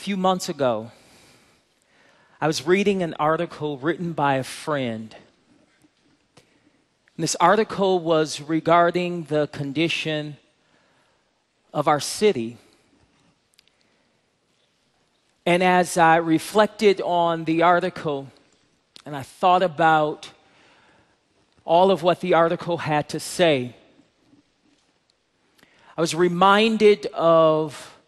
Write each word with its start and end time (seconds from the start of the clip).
few 0.00 0.16
months 0.16 0.48
ago, 0.48 0.90
I 2.40 2.46
was 2.46 2.66
reading 2.66 3.02
an 3.02 3.14
article 3.18 3.76
written 3.76 4.14
by 4.14 4.36
a 4.36 4.42
friend. 4.42 5.14
And 7.16 7.22
this 7.22 7.36
article 7.36 7.98
was 7.98 8.40
regarding 8.40 9.24
the 9.24 9.48
condition 9.48 10.38
of 11.74 11.86
our 11.86 12.00
city. 12.00 12.56
And 15.44 15.62
as 15.62 15.98
I 15.98 16.16
reflected 16.16 17.02
on 17.02 17.44
the 17.44 17.60
article 17.60 18.28
and 19.04 19.14
I 19.14 19.20
thought 19.20 19.62
about 19.62 20.30
all 21.66 21.90
of 21.90 22.02
what 22.02 22.22
the 22.22 22.32
article 22.32 22.78
had 22.78 23.06
to 23.10 23.20
say, 23.20 23.76
I 25.94 26.00
was 26.00 26.14
reminded 26.14 27.04
of 27.12 27.99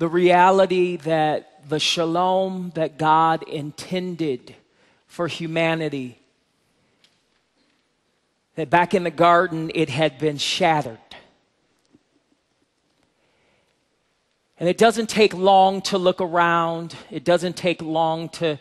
the 0.00 0.08
reality 0.08 0.96
that 0.96 1.68
the 1.68 1.78
shalom 1.78 2.72
that 2.74 2.96
God 2.96 3.42
intended 3.42 4.56
for 5.06 5.28
humanity, 5.28 6.18
that 8.54 8.70
back 8.70 8.94
in 8.94 9.04
the 9.04 9.10
garden 9.10 9.70
it 9.74 9.90
had 9.90 10.18
been 10.18 10.38
shattered. 10.38 10.96
And 14.58 14.70
it 14.70 14.78
doesn't 14.78 15.10
take 15.10 15.34
long 15.34 15.82
to 15.82 15.98
look 15.98 16.22
around, 16.22 16.96
it 17.10 17.22
doesn't 17.22 17.58
take 17.58 17.82
long 17.82 18.30
to 18.30 18.58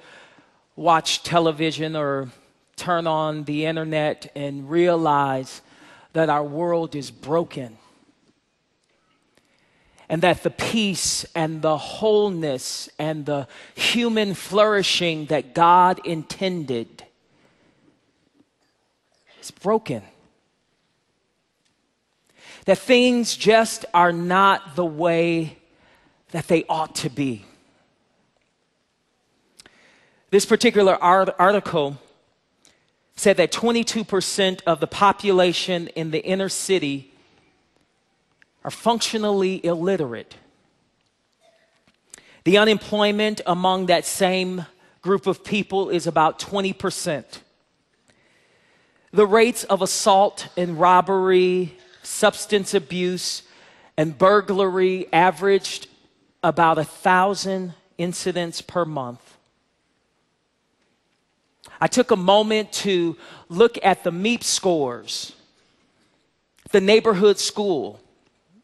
watch 0.75 1.23
television 1.23 1.95
or 1.95 2.27
turn 2.75 3.07
on 3.07 3.45
the 3.45 3.65
internet 3.65 4.29
and 4.35 4.69
realize 4.69 5.61
that 6.11 6.29
our 6.29 6.43
world 6.43 6.97
is 6.97 7.09
broken. 7.09 7.78
And 10.09 10.23
that 10.23 10.41
the 10.41 10.49
peace 10.49 11.23
and 11.35 11.61
the 11.61 11.77
wholeness 11.77 12.89
and 12.97 13.25
the 13.25 13.47
human 13.75 14.33
flourishing 14.33 15.27
that 15.27 15.53
God 15.53 16.01
intended 16.03 17.03
is 19.39 19.51
broken. 19.51 20.01
That 22.65 22.79
things 22.79 23.37
just 23.37 23.85
are 23.93 24.11
not 24.11 24.75
the 24.75 24.85
way 24.85 25.57
that 26.31 26.47
they 26.47 26.63
ought 26.67 26.95
to 26.95 27.09
be. 27.09 27.45
This 30.31 30.45
particular 30.45 30.95
art- 31.01 31.35
article 31.39 31.97
said 33.15 33.37
that 33.37 33.51
22% 33.51 34.61
of 34.65 34.79
the 34.79 34.87
population 34.87 35.87
in 35.89 36.11
the 36.11 36.23
inner 36.23 36.49
city 36.49 37.11
are 38.63 38.71
functionally 38.71 39.63
illiterate. 39.65 40.35
The 42.43 42.57
unemployment 42.57 43.41
among 43.45 43.87
that 43.87 44.05
same 44.05 44.65
group 45.01 45.27
of 45.27 45.43
people 45.43 45.89
is 45.89 46.07
about 46.07 46.39
20%. 46.39 47.23
The 49.11 49.25
rates 49.25 49.63
of 49.65 49.81
assault 49.81 50.47
and 50.55 50.79
robbery, 50.79 51.77
substance 52.03 52.73
abuse, 52.73 53.43
and 53.97 54.17
burglary 54.17 55.07
averaged 55.11 55.87
about 56.43 56.77
a 56.77 56.83
thousand 56.83 57.73
incidents 57.97 58.61
per 58.61 58.85
month. 58.85 59.37
I 61.81 61.87
took 61.87 62.11
a 62.11 62.15
moment 62.15 62.71
to 62.73 63.17
look 63.47 63.77
at 63.83 64.03
the 64.03 64.11
MEAP 64.11 64.43
scores, 64.43 65.33
the 66.71 66.81
neighborhood 66.81 67.39
school, 67.39 67.99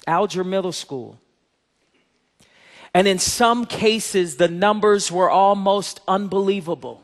Alger 0.07 0.43
Middle 0.43 0.71
School. 0.71 1.19
And 2.93 3.07
in 3.07 3.19
some 3.19 3.65
cases, 3.65 4.37
the 4.37 4.47
numbers 4.47 5.11
were 5.11 5.29
almost 5.29 5.99
unbelievable. 6.07 7.01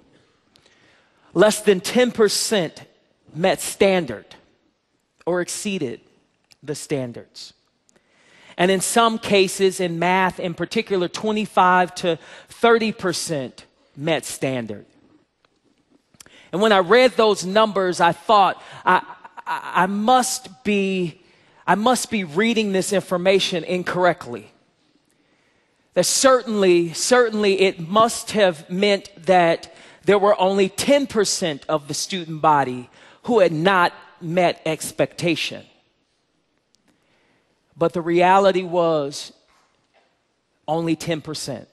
Less 1.34 1.62
than 1.62 1.82
10% 1.82 2.86
met 3.34 3.62
standard 3.62 4.36
or 5.26 5.42
exceeded 5.42 6.02
the 6.64 6.76
standards. 6.76 7.54
And 8.58 8.70
in 8.70 8.82
some 8.82 9.18
cases, 9.18 9.80
in 9.80 9.98
math 10.00 10.40
in 10.40 10.54
particular, 10.54 11.08
25 11.08 11.96
to 11.96 12.20
30% 12.50 13.52
met 13.96 14.26
standard. 14.26 14.86
And 16.52 16.62
when 16.62 16.72
I 16.72 16.80
read 16.80 17.12
those 17.12 17.46
numbers, 17.46 18.02
I 18.02 18.12
thought, 18.12 18.62
I, 18.86 19.02
I, 19.46 19.84
I, 19.84 19.86
must 19.86 20.64
be, 20.64 21.21
I 21.72 21.76
must 21.76 22.12
be 22.12 22.26
reading 22.26 22.74
this 22.74 22.92
information 22.92 23.64
incorrectly. 23.64 24.52
That 25.94 26.06
certainly, 26.06 26.92
certainly 26.92 27.62
it 27.62 27.80
must 27.80 28.32
have 28.32 28.70
meant 28.70 29.10
that 29.26 29.74
there 30.04 30.20
were 30.20 30.38
only 30.38 30.68
10% 30.68 31.62
of 31.70 31.88
the 31.88 31.94
student 31.94 32.42
body 32.42 32.90
who 33.24 33.40
had 33.40 33.54
not 33.54 33.94
met 34.20 34.62
expectation. 34.66 35.64
But 37.78 37.94
the 37.94 38.02
reality 38.02 38.64
was 38.64 39.32
only 40.68 40.98
10%. 40.98 41.68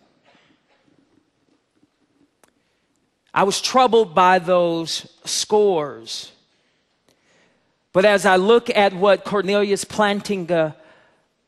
I 3.35 3.43
was 3.43 3.61
troubled 3.61 4.15
by 4.15 4.39
those 4.39 5.13
scores. 5.25 6.31
But 7.99 8.05
as 8.05 8.25
I 8.25 8.37
look 8.37 8.71
at 8.71 8.93
what 8.93 9.25
Cornelius 9.25 9.85
Plantinga 9.85 10.77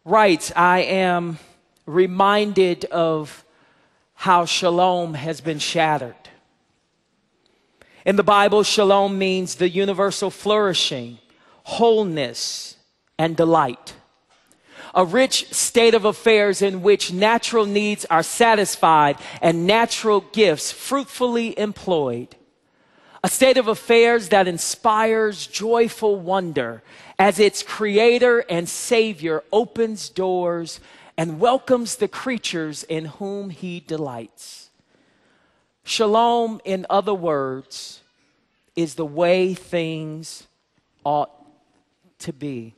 writes, 0.05 0.51
I 0.57 0.81
am 0.81 1.39
reminded 1.87 2.87
of 2.87 3.45
how 4.15 4.47
shalom 4.47 5.15
has 5.15 5.41
been 5.41 5.61
shattered. 5.61 6.17
In 8.05 8.17
the 8.17 8.25
Bible, 8.25 8.65
shalom 8.65 9.17
means 9.17 9.55
the 9.55 9.69
universal 9.69 10.29
flourishing, 10.29 11.19
wholeness, 11.63 12.77
and 13.17 13.37
delight 13.37 13.95
a 14.93 15.05
rich 15.05 15.55
state 15.55 15.95
of 15.95 16.05
affairs 16.05 16.63
in 16.63 16.83
which 16.83 17.13
natural 17.13 17.65
needs 17.65 18.05
are 18.07 18.25
satisfied 18.25 19.17
and 19.41 19.69
natural 19.69 20.23
gifts 20.33 20.73
fruitfully 20.73 21.57
employed. 21.57 22.35
A 23.23 23.29
state 23.29 23.59
of 23.59 23.69
affairs 23.69 24.31
that 24.31 24.49
inspires 24.49 25.47
joyful 25.47 26.17
wonder 26.17 26.83
as 27.19 27.39
its 27.39 27.63
creator 27.63 28.41
and 28.49 28.67
savior 28.67 29.45
opens 29.53 30.09
doors 30.09 30.81
and 31.19 31.39
welcomes 31.39 31.97
the 31.97 32.09
creatures 32.09 32.83
in 32.85 33.05
whom 33.05 33.51
he 33.51 33.81
delights. 33.81 34.71
Shalom, 35.85 36.63
in 36.65 36.87
other 36.89 37.13
words, 37.13 38.01
is 38.75 38.95
the 38.95 39.05
way 39.05 39.53
things 39.53 40.47
ought 41.05 41.31
to 42.21 42.33
be. 42.33 42.75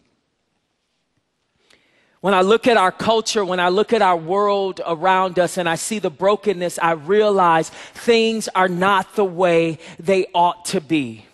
When 2.23 2.35
I 2.35 2.43
look 2.43 2.69
at 2.69 2.77
our 2.77 2.93
culture, 2.93 3.45
when 3.45 3.59
I 3.59 3.69
look 3.69 3.93
at 3.93 4.01
our 4.01 4.17
world 4.17 4.81
around 4.87 5.41
us 5.41 5.59
and 5.59 5.69
I 5.69 5.75
see 5.75 5.99
the 5.99 6.09
brokenness, 6.09 6.79
I 6.79 6.93
realize 6.93 7.69
things 7.69 8.49
are 8.55 8.69
not 8.69 9.17
the 9.17 9.25
way 9.25 9.79
they 9.99 10.27
ought 10.33 10.65
to 10.67 10.81
be. 10.81 11.27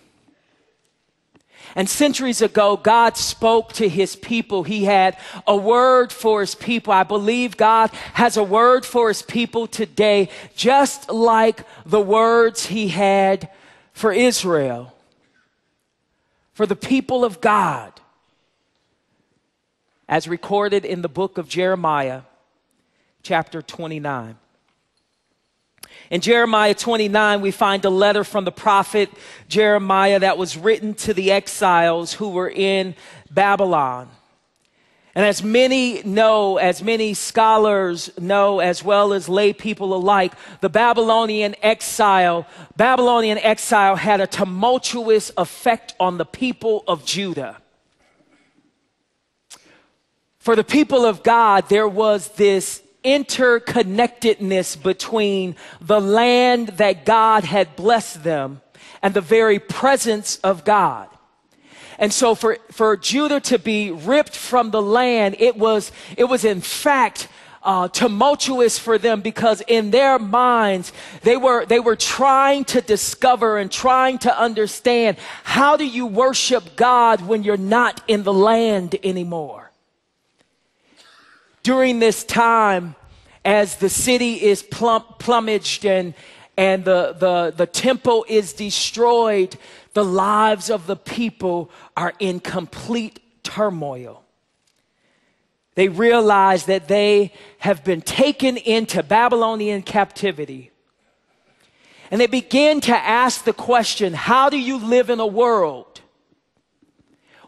And 1.75 1.91
centuries 1.91 2.41
ago, 2.41 2.79
God 2.79 3.19
spoke 3.19 3.75
to 3.75 3.87
his 3.87 4.17
people. 4.17 4.63
He 4.63 4.85
had 4.85 5.19
a 5.47 5.55
word 5.55 6.11
for 6.11 6.41
his 6.41 6.55
people. 6.55 6.95
I 6.95 7.03
believe 7.03 7.59
God 7.59 7.91
has 8.15 8.39
a 8.39 8.43
word 8.43 8.87
for 8.87 9.09
his 9.09 9.21
people 9.21 9.67
today, 9.67 10.31
just 10.57 11.11
like 11.11 11.67
the 11.85 12.01
words 12.01 12.65
he 12.65 12.89
had 12.89 13.51
for 13.93 14.11
Israel, 14.11 14.95
for 16.55 16.65
the 16.65 16.75
people 16.75 17.27
of 17.27 17.43
God 17.43 17.98
as 20.09 20.27
recorded 20.27 20.85
in 20.85 21.03
the 21.03 21.09
book 21.09 21.37
of 21.37 21.49
Jeremiah, 21.49 22.23
chapter 23.23 23.61
29. 23.61 24.39
In 26.11 26.21
Jeremiah 26.23 26.75
29, 26.75 27.43
we 27.43 27.51
find 27.51 27.85
a 27.85 27.91
letter 27.91 28.25
from 28.25 28.45
the 28.45 28.53
prophet 28.53 29.11
Jeremiah 29.49 30.19
that 30.21 30.39
was 30.39 30.57
written 30.57 30.95
to 30.95 31.13
the 31.13 31.31
exiles 31.31 32.15
who 32.15 32.31
were 32.31 32.49
in 32.49 32.95
Babylon. 33.31 34.09
And 35.15 35.27
as 35.27 35.43
many 35.43 36.03
know, 36.05 36.57
as 36.57 36.83
many 36.83 37.13
scholars 37.13 38.11
know, 38.19 38.61
as 38.61 38.83
well 38.85 39.13
as 39.13 39.29
lay 39.29 39.53
people 39.53 39.93
alike, 39.95 40.33
the 40.61 40.69
Babylonian 40.71 41.55
exile, 41.63 42.47
Babylonian 42.77 43.39
exile 43.39 43.97
had 43.97 44.21
a 44.21 44.27
tumultuous 44.27 45.31
effect 45.37 45.95
on 46.01 46.17
the 46.17 46.25
people 46.25 46.85
of 46.87 47.05
Judah 47.05 47.59
for 50.49 50.57
the 50.57 50.65
people 50.65 51.05
of 51.05 51.23
God, 51.23 51.69
there 51.69 51.87
was 51.87 52.29
this 52.29 52.83
interconnectedness 53.05 54.83
between 54.83 55.57
the 55.79 56.01
land 56.01 56.69
that 56.69 57.05
God 57.05 57.45
had 57.45 57.77
blessed 57.77 58.25
them 58.25 58.63
and 59.03 59.13
the 59.13 59.21
very 59.21 59.59
presence 59.59 60.39
of 60.39 60.65
God. 60.65 61.11
And 61.99 62.11
so 62.11 62.35
for, 62.35 62.57
for 62.71 62.97
Judah 62.97 63.41
to 63.41 63.59
be 63.59 63.91
ripped 63.91 64.35
from 64.35 64.71
the 64.71 64.81
land, 64.81 65.37
it 65.39 65.59
was, 65.59 65.93
it 66.17 66.25
was 66.25 66.47
in 66.47 66.63
fact 66.63 67.29
uh, 67.63 67.89
tumultuous 67.89 68.79
for 68.79 68.97
them 68.97 69.21
because 69.21 69.61
in 69.69 69.91
their 69.91 70.19
minds 70.19 70.95
they 71.25 71.37
were 71.37 71.67
they 71.67 71.81
were 71.81 71.97
trying 71.97 72.65
to 72.65 72.81
discover 72.81 73.59
and 73.59 73.71
trying 73.71 74.17
to 74.17 74.41
understand 74.41 75.19
how 75.45 75.77
do 75.77 75.87
you 75.87 76.07
worship 76.07 76.75
God 76.75 77.21
when 77.21 77.43
you're 77.43 77.59
not 77.59 78.01
in 78.09 78.23
the 78.23 78.33
land 78.33 78.97
anymore. 79.05 79.68
During 81.63 81.99
this 81.99 82.25
time, 82.25 82.95
as 83.45 83.77
the 83.77 83.89
city 83.89 84.43
is 84.43 84.63
plum- 84.63 85.05
plumaged 85.19 85.85
and 85.85 86.15
and 86.59 86.85
the, 86.85 87.15
the, 87.17 87.55
the 87.57 87.67
temple 87.67 88.27
is 88.29 88.53
destroyed, 88.53 89.57
the 89.93 90.05
lives 90.05 90.71
of 90.71 90.89
the 90.89 90.97
people 90.97 91.71
are 91.97 92.15
in 92.19 92.41
complete 92.41 93.21
turmoil. 93.45 94.25
They 95.77 95.89
realize 95.89 96.67
that 96.67 96.89
they 96.89 97.33
have 97.59 97.85
been 97.85 98.01
taken 98.01 98.57
into 98.57 99.05
Babylonian 99.05 99.83
captivity. 99.83 100.73
And 102.11 102.21
they 102.21 102.27
begin 102.27 102.81
to 102.81 102.97
ask 102.97 103.45
the 103.45 103.53
question 103.53 104.13
how 104.13 104.51
do 104.51 104.59
you 104.59 104.79
live 104.79 105.11
in 105.11 105.21
a 105.21 105.27
world 105.27 106.01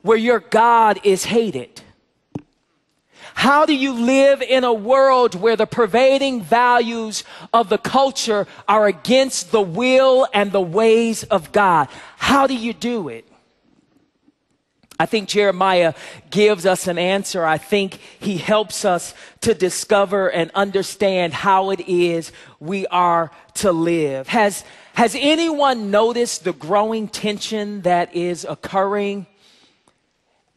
where 0.03 0.17
your 0.17 0.39
God 0.39 1.01
is 1.03 1.25
hated? 1.25 1.83
How 3.41 3.65
do 3.65 3.75
you 3.75 3.95
live 3.95 4.43
in 4.43 4.65
a 4.65 4.75
world 4.75 5.35
where 5.35 5.57
the 5.57 5.67
pervading 5.67 6.43
values 6.43 7.25
of 7.55 7.71
the 7.71 7.79
culture 7.79 8.47
are 8.69 8.87
against 8.87 9.51
the 9.51 9.63
will 9.63 10.29
and 10.35 10.53
the 10.53 10.61
ways 10.61 11.25
of 11.25 11.51
God? 11.51 11.89
How 12.19 12.47
do 12.47 12.55
you 12.55 12.75
do 12.75 13.09
it? 13.09 13.27
I 14.99 15.07
think 15.07 15.31
Jeremiah 15.31 15.95
gives 16.29 16.67
us 16.67 16.87
an 16.87 16.99
answer. 16.99 17.43
I 17.43 17.57
think 17.57 17.95
he 17.95 18.37
helps 18.37 18.85
us 18.85 19.15
to 19.41 19.55
discover 19.55 20.31
and 20.31 20.51
understand 20.55 21.33
how 21.33 21.71
it 21.71 21.81
is 21.89 22.33
we 22.59 22.87
are 22.89 23.31
to 23.55 23.73
live. 23.73 24.29
Has, 24.29 24.65
has 24.93 25.17
anyone 25.19 25.91
noticed 25.91 26.45
the 26.45 26.53
growing 26.53 27.09
tension 27.09 27.81
that 27.83 28.15
is 28.15 28.45
occurring 28.47 29.25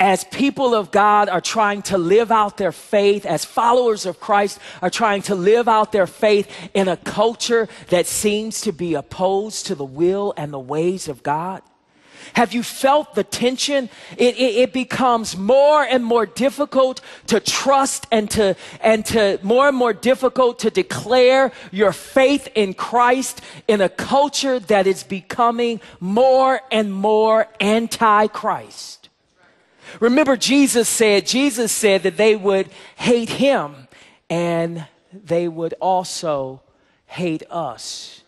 as 0.04 0.26
people 0.26 0.76
of 0.76 0.92
God 0.92 1.30
are 1.30 1.40
trying 1.40 1.82
to 1.84 1.98
live 1.98 2.30
out 2.30 2.58
their 2.58 2.74
faith, 2.74 3.26
as 3.26 3.46
followers 3.46 4.06
of 4.06 4.20
Christ 4.20 4.60
are 4.82 4.90
trying 4.90 5.22
to 5.24 5.34
live 5.34 5.70
out 5.70 5.94
their 5.94 6.08
faith 6.08 6.52
in 6.74 6.90
a 6.90 6.98
culture 6.98 7.70
that 7.88 8.06
seems 8.06 8.60
to 8.62 8.74
be 8.74 8.96
opposed 8.96 9.68
to 9.68 9.76
the 9.76 9.86
will 9.86 10.34
and 10.36 10.52
the 10.52 10.60
ways 10.60 11.08
of 11.08 11.24
God? 11.24 11.62
Have 12.34 12.54
you 12.54 12.64
felt 12.64 13.16
the 13.16 13.24
tension? 13.24 13.90
It, 14.18 14.36
it, 14.36 14.56
it, 14.56 14.74
becomes 14.74 15.38
more 15.38 15.84
and 15.84 16.04
more 16.04 16.26
difficult 16.26 17.00
to 17.28 17.40
trust 17.40 18.06
and 18.12 18.30
to, 18.32 18.58
and 18.82 19.06
to 19.06 19.40
more 19.42 19.70
and 19.70 19.78
more 19.78 19.94
difficult 19.94 20.60
to 20.60 20.70
declare 20.70 21.54
your 21.72 21.94
faith 21.94 22.50
in 22.56 22.74
Christ 22.74 23.40
in 23.70 23.80
a 23.80 23.88
culture 23.88 24.60
that 24.60 24.86
is 24.86 25.04
becoming 25.04 25.80
more 26.02 26.60
and 26.72 26.92
more 26.94 27.48
anti-Christ. 27.62 29.03
Remember 30.00 30.38
Jesus 30.38 30.90
said, 30.90 31.28
Jesus 31.28 31.72
said 31.72 32.04
that 32.04 32.18
they 32.18 32.36
would 32.36 32.70
hate 32.96 33.30
him 33.30 33.88
and 34.30 34.86
they 35.12 35.48
would 35.48 35.74
also 35.80 36.62
hate 37.06 37.44
us. 37.50 38.24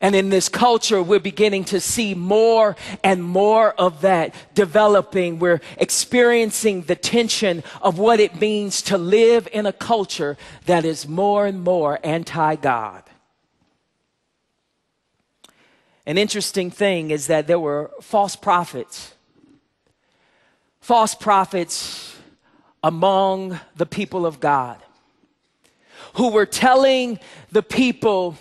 And 0.00 0.14
in 0.14 0.28
this 0.28 0.48
culture, 0.48 1.02
we're 1.02 1.18
beginning 1.18 1.64
to 1.66 1.80
see 1.80 2.14
more 2.14 2.76
and 3.02 3.22
more 3.22 3.72
of 3.72 4.02
that 4.02 4.32
developing. 4.54 5.40
We're 5.40 5.60
experiencing 5.76 6.82
the 6.82 6.94
tension 6.94 7.64
of 7.82 7.98
what 7.98 8.20
it 8.20 8.40
means 8.40 8.80
to 8.82 8.98
live 8.98 9.48
in 9.52 9.66
a 9.66 9.72
culture 9.72 10.36
that 10.66 10.84
is 10.84 11.08
more 11.08 11.46
and 11.46 11.62
more 11.62 11.98
anti 12.04 12.54
God. 12.56 13.02
An 16.06 16.16
interesting 16.16 16.70
thing 16.70 17.10
is 17.10 17.26
that 17.26 17.48
there 17.48 17.60
were 17.60 17.90
false 18.00 18.36
prophets, 18.36 19.14
false 20.88 21.14
prophets 21.14 22.16
among 22.82 23.60
the 23.76 23.84
people 23.84 24.24
of 24.24 24.40
God 24.40 24.82
who 26.14 26.30
were 26.30 26.46
telling 26.46 27.18
the 27.52 27.62
people 27.62 28.38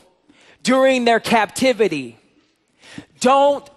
during 0.64 1.04
their 1.04 1.20
captivity. 1.20 2.18
Don't 3.20 3.70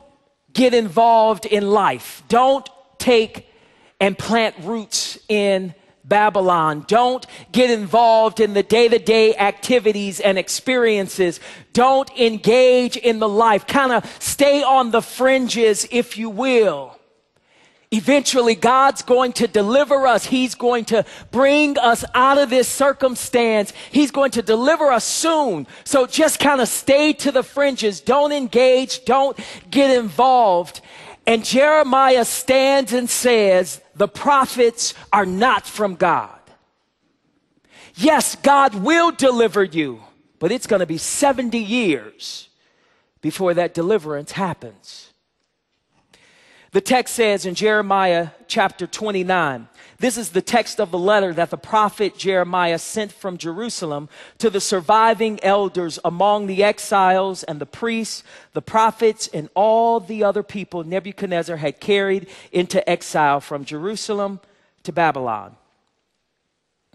get 0.52 0.72
involved 0.72 1.46
in 1.46 1.68
life. 1.68 2.22
Don't 2.28 2.70
take 2.96 3.48
and 3.98 4.16
plant 4.16 4.54
roots 4.62 5.18
in 5.28 5.74
Babylon. 6.04 6.84
Don't 6.86 7.26
get 7.50 7.70
involved 7.70 8.38
in 8.38 8.54
the 8.54 8.62
day 8.62 8.86
to 8.86 9.00
day 9.00 9.34
activities 9.34 10.20
and 10.20 10.38
experiences. 10.38 11.40
Don't 11.72 12.08
engage 12.16 12.96
in 12.96 13.18
the 13.18 13.28
life. 13.28 13.66
Kind 13.66 13.90
of 13.90 14.16
stay 14.20 14.62
on 14.62 14.92
the 14.92 15.02
fringes, 15.02 15.88
if 15.90 16.16
you 16.16 16.30
will. 16.30 16.99
Eventually, 17.92 18.54
God's 18.54 19.02
going 19.02 19.32
to 19.32 19.48
deliver 19.48 20.06
us. 20.06 20.24
He's 20.24 20.54
going 20.54 20.84
to 20.86 21.04
bring 21.32 21.76
us 21.76 22.04
out 22.14 22.38
of 22.38 22.48
this 22.48 22.68
circumstance. 22.68 23.72
He's 23.90 24.12
going 24.12 24.30
to 24.32 24.42
deliver 24.42 24.92
us 24.92 25.04
soon. 25.04 25.66
So 25.82 26.06
just 26.06 26.38
kind 26.38 26.60
of 26.60 26.68
stay 26.68 27.12
to 27.14 27.32
the 27.32 27.42
fringes. 27.42 28.00
Don't 28.00 28.30
engage. 28.30 29.04
Don't 29.04 29.36
get 29.70 29.90
involved. 29.90 30.82
And 31.26 31.44
Jeremiah 31.44 32.24
stands 32.24 32.92
and 32.92 33.10
says, 33.10 33.80
the 33.96 34.08
prophets 34.08 34.94
are 35.12 35.26
not 35.26 35.66
from 35.66 35.96
God. 35.96 36.38
Yes, 37.96 38.36
God 38.36 38.76
will 38.76 39.10
deliver 39.10 39.64
you, 39.64 40.00
but 40.38 40.52
it's 40.52 40.68
going 40.68 40.80
to 40.80 40.86
be 40.86 40.96
70 40.96 41.58
years 41.58 42.48
before 43.20 43.52
that 43.54 43.74
deliverance 43.74 44.32
happens. 44.32 45.09
The 46.72 46.80
text 46.80 47.16
says 47.16 47.46
in 47.46 47.56
Jeremiah 47.56 48.28
chapter 48.46 48.86
29, 48.86 49.66
this 49.98 50.16
is 50.16 50.30
the 50.30 50.40
text 50.40 50.80
of 50.80 50.92
the 50.92 50.98
letter 50.98 51.34
that 51.34 51.50
the 51.50 51.58
prophet 51.58 52.16
Jeremiah 52.16 52.78
sent 52.78 53.10
from 53.10 53.38
Jerusalem 53.38 54.08
to 54.38 54.48
the 54.50 54.60
surviving 54.60 55.40
elders 55.42 55.98
among 56.04 56.46
the 56.46 56.62
exiles 56.62 57.42
and 57.42 57.60
the 57.60 57.66
priests, 57.66 58.22
the 58.52 58.62
prophets, 58.62 59.28
and 59.34 59.50
all 59.54 59.98
the 59.98 60.22
other 60.22 60.44
people 60.44 60.84
Nebuchadnezzar 60.84 61.56
had 61.56 61.80
carried 61.80 62.28
into 62.52 62.88
exile 62.88 63.40
from 63.40 63.64
Jerusalem 63.64 64.40
to 64.84 64.92
Babylon. 64.92 65.56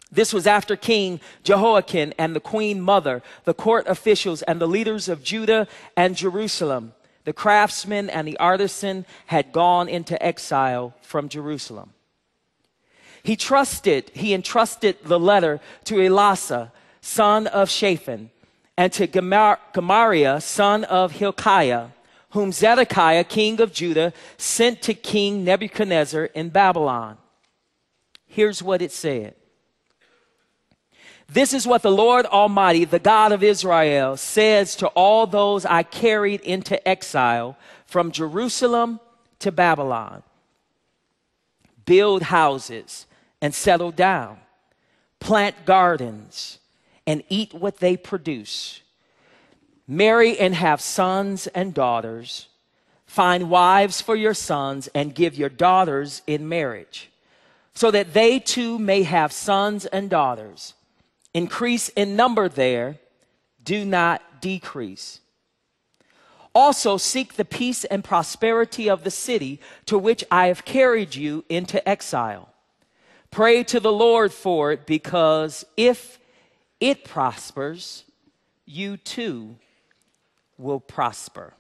This 0.10 0.32
was 0.32 0.48
after 0.48 0.78
King 0.78 1.20
Jehoiakim 1.44 2.14
and 2.18 2.34
the 2.34 2.40
queen 2.40 2.80
mother, 2.80 3.22
the 3.44 3.54
court 3.54 3.86
officials, 3.88 4.42
and 4.44 4.62
the 4.62 4.68
leaders 4.68 5.10
of 5.10 5.22
Judah 5.22 5.68
and 5.98 6.16
Jerusalem 6.16 6.94
the 7.26 7.34
craftsman 7.34 8.10
and 8.10 8.28
the 8.28 8.38
artisan 8.38 9.06
had 9.26 9.52
gone 9.52 9.90
into 9.90 10.22
exile 10.24 10.94
from 11.02 11.28
Jerusalem. 11.28 11.92
He 13.24 13.36
trusted, 13.36 14.12
he 14.14 14.34
entrusted 14.34 14.98
the 15.04 15.20
letter 15.20 15.60
to 15.86 15.96
Elasah, 15.96 16.72
son 17.02 17.48
of 17.48 17.70
Shaphan, 17.70 18.30
and 18.78 18.94
to 18.94 19.08
Gemar- 19.08 19.58
Gemariah, 19.74 20.40
son 20.40 20.84
of 20.84 21.14
Hilkiah, 21.14 21.88
whom 22.32 22.52
Zedekiah, 22.52 23.24
king 23.24 23.60
of 23.60 23.74
Judah, 23.74 24.14
sent 24.38 24.82
to 24.84 24.94
King 24.94 25.44
Nebuchadnezzar 25.44 26.26
in 26.26 26.50
Babylon. 26.50 27.18
Here's 28.28 28.62
what 28.62 28.82
it 28.82 28.92
said 28.92 29.36
this 31.28 31.54
is 31.54 31.66
what 31.66 31.82
the 31.82 31.92
Lord 31.92 32.26
Almighty, 32.28 32.86
the 32.86 33.00
God 33.00 33.32
of 33.32 33.44
Israel, 33.44 34.16
says 34.16 34.76
to 34.78 34.88
all 34.90 35.26
those 35.26 35.66
I 35.66 35.84
carried 35.84 36.42
into 36.42 36.88
exile 36.88 37.58
from 37.86 38.12
Jerusalem 38.12 39.00
to 39.40 39.52
Babylon. 39.52 40.24
Build 41.86 42.24
houses 42.24 43.06
and 43.42 43.54
settle 43.54 43.92
down, 43.92 44.38
plant 45.20 45.66
gardens 45.66 46.60
and 47.08 47.24
eat 47.30 47.54
what 47.54 47.78
they 47.78 47.98
produce, 47.98 48.82
marry 49.88 50.38
and 50.40 50.56
have 50.56 50.82
sons 50.82 51.48
and 51.48 51.74
daughters, 51.74 52.48
find 53.06 53.50
wives 53.50 54.02
for 54.02 54.16
your 54.16 54.34
sons 54.34 54.88
and 54.96 55.14
give 55.14 55.36
your 55.36 55.50
daughters 55.50 56.22
in 56.26 56.48
marriage, 56.48 57.10
so 57.74 57.92
that 57.92 58.14
they 58.14 58.40
too 58.40 58.80
may 58.80 59.04
have 59.04 59.32
sons 59.32 59.86
and 59.88 60.10
daughters 60.10 60.74
increase 61.36 61.90
in 61.90 62.16
number 62.16 62.48
there, 62.48 62.98
do 63.62 63.84
not 63.84 64.42
decrease. 64.42 65.20
Also, 66.54 66.96
seek 66.96 67.34
the 67.34 67.44
peace 67.44 67.84
and 67.84 68.06
prosperity 68.06 68.90
of 68.90 69.04
the 69.04 69.12
city 69.12 69.60
to 69.86 69.98
which 69.98 70.24
I 70.32 70.48
have 70.48 70.64
carried 70.64 71.14
you 71.14 71.44
into 71.50 71.88
exile. 71.88 72.54
Pray 73.32 73.66
to 73.66 73.82
the 73.82 73.92
Lord 73.92 74.32
for 74.32 74.72
it, 74.72 74.86
because 74.86 75.66
if 75.76 76.20
it 76.80 77.04
prospers, 77.04 78.06
you 78.66 78.96
too 78.96 79.58
will 80.58 80.80
prosper. 80.80 81.54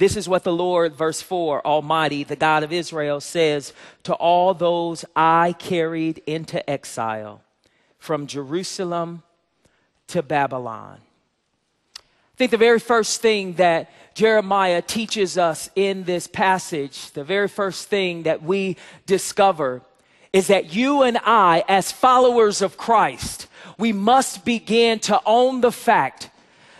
This 0.00 0.16
is 0.16 0.26
what 0.26 0.44
the 0.44 0.52
Lord, 0.52 0.96
verse 0.96 1.20
4, 1.20 1.66
Almighty, 1.66 2.24
the 2.24 2.34
God 2.34 2.62
of 2.62 2.72
Israel, 2.72 3.20
says 3.20 3.74
to 4.04 4.14
all 4.14 4.54
those 4.54 5.04
I 5.14 5.54
carried 5.58 6.22
into 6.26 6.68
exile 6.70 7.42
from 7.98 8.26
Jerusalem 8.26 9.22
to 10.06 10.22
Babylon. 10.22 11.00
I 11.98 12.36
think 12.36 12.50
the 12.50 12.56
very 12.56 12.80
first 12.80 13.20
thing 13.20 13.52
that 13.56 13.90
Jeremiah 14.14 14.80
teaches 14.80 15.36
us 15.36 15.68
in 15.76 16.04
this 16.04 16.26
passage, 16.26 17.10
the 17.10 17.22
very 17.22 17.46
first 17.46 17.88
thing 17.88 18.22
that 18.22 18.42
we 18.42 18.78
discover 19.04 19.82
is 20.32 20.46
that 20.46 20.74
you 20.74 21.02
and 21.02 21.18
I, 21.26 21.62
as 21.68 21.92
followers 21.92 22.62
of 22.62 22.78
Christ, 22.78 23.48
we 23.76 23.92
must 23.92 24.46
begin 24.46 24.98
to 25.00 25.20
own 25.26 25.60
the 25.60 25.70
fact 25.70 26.30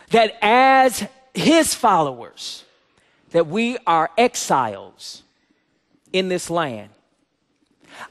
that 0.09 0.39
as 0.41 1.07
his 1.35 1.75
followers, 1.75 2.65
that 3.31 3.47
we 3.47 3.79
are 3.87 4.11
exiles 4.17 5.23
in 6.13 6.29
this 6.29 6.51
land. 6.51 6.91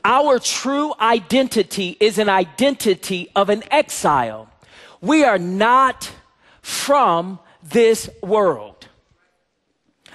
Our 0.04 0.40
true 0.40 0.94
identity 1.00 1.98
is 2.00 2.18
an 2.18 2.30
identity 2.30 3.30
of 3.36 3.50
an 3.50 3.64
exile. 3.72 4.50
We 5.02 5.24
are 5.24 5.40
not 5.40 6.12
from 6.62 7.40
this 7.64 8.10
world. 8.22 8.88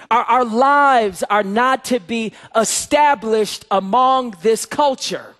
Our, 0.09 0.23
our, 0.23 0.45
lives 0.45 1.23
are 1.23 1.43
not 1.43 1.85
to 1.85 1.99
be 1.99 2.33
established 2.55 3.65
among 3.71 4.35
this 4.41 4.65
culture. 4.65 5.35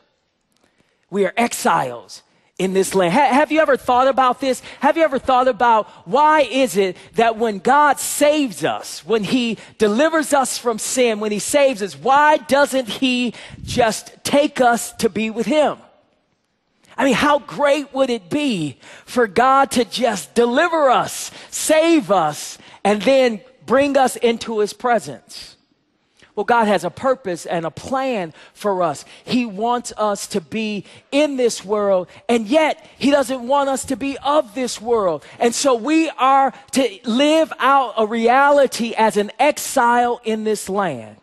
We 1.10 1.26
are 1.26 1.34
exiles 1.38 2.24
in 2.58 2.74
this 2.74 2.96
land. 2.96 3.14
Ha- 3.14 3.34
have 3.34 3.52
you 3.52 3.60
ever 3.60 3.76
thought 3.76 4.08
about 4.08 4.40
this? 4.40 4.62
Have 4.80 4.98
you 4.98 5.04
ever 5.04 5.20
thought 5.20 5.48
about 5.48 5.88
why 6.08 6.42
is 6.42 6.78
it 6.78 6.96
that 7.16 7.38
when 7.38 7.60
God 7.60 8.00
saves 8.00 8.64
us, 8.64 9.06
when 9.06 9.24
he 9.24 9.58
delivers 9.78 10.34
us 10.34 10.58
from 10.58 10.80
sin, 10.80 11.20
when 11.20 11.32
he 11.32 11.40
saves 11.40 11.82
us, 11.82 11.98
why 11.98 12.38
doesn't 12.38 12.88
he 12.88 13.34
just 13.64 14.24
take 14.24 14.62
us 14.62 14.94
to 14.94 15.10
be 15.10 15.30
with 15.30 15.46
him? 15.46 15.78
I 16.98 17.04
mean, 17.04 17.14
how 17.14 17.40
great 17.40 17.94
would 17.94 18.10
it 18.10 18.30
be 18.30 18.78
for 19.06 19.28
God 19.28 19.72
to 19.72 19.84
just 19.84 20.34
deliver 20.34 20.90
us, 20.90 21.30
save 21.52 22.10
us, 22.10 22.58
and 22.86 23.02
then 23.02 23.42
bring 23.66 23.98
us 23.98 24.16
into 24.16 24.60
his 24.60 24.72
presence? 24.72 25.55
Well, 26.36 26.44
God 26.44 26.68
has 26.68 26.84
a 26.84 26.90
purpose 26.90 27.46
and 27.46 27.66
a 27.66 27.72
plan 27.72 28.34
for 28.54 28.84
us. 28.84 29.06
He 29.24 29.46
wants 29.46 29.94
us 29.98 30.28
to 30.28 30.42
be 30.42 30.86
in 31.12 31.38
this 31.38 31.64
world, 31.64 32.08
and 32.28 32.46
yet 32.46 32.86
He 32.98 33.10
doesn't 33.10 33.48
want 33.48 33.70
us 33.70 33.86
to 33.86 33.96
be 33.96 34.18
of 34.18 34.54
this 34.54 34.82
world. 34.82 35.26
And 35.40 35.56
so 35.56 35.76
we 35.76 36.10
are 36.10 36.54
to 36.72 37.00
live 37.06 37.54
out 37.60 37.94
a 37.98 38.06
reality 38.06 38.94
as 38.98 39.16
an 39.16 39.32
exile 39.40 40.20
in 40.26 40.44
this 40.44 40.68
land. 40.68 41.18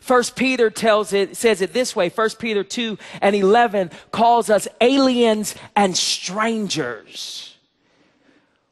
First 0.00 0.36
Peter 0.36 0.70
tells 0.70 1.12
it, 1.12 1.36
says 1.36 1.60
it 1.60 1.72
this 1.72 1.94
way. 1.94 2.08
First 2.08 2.38
Peter 2.38 2.64
2 2.64 2.98
and 3.20 3.36
11 3.36 3.90
calls 4.10 4.50
us 4.50 4.66
aliens 4.80 5.54
and 5.76 5.96
strangers. 5.96 7.56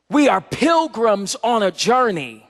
We 0.09 0.29
are 0.29 0.41
pilgrims 0.41 1.37
on 1.43 1.63
a 1.63 1.71
journey. 1.71 2.46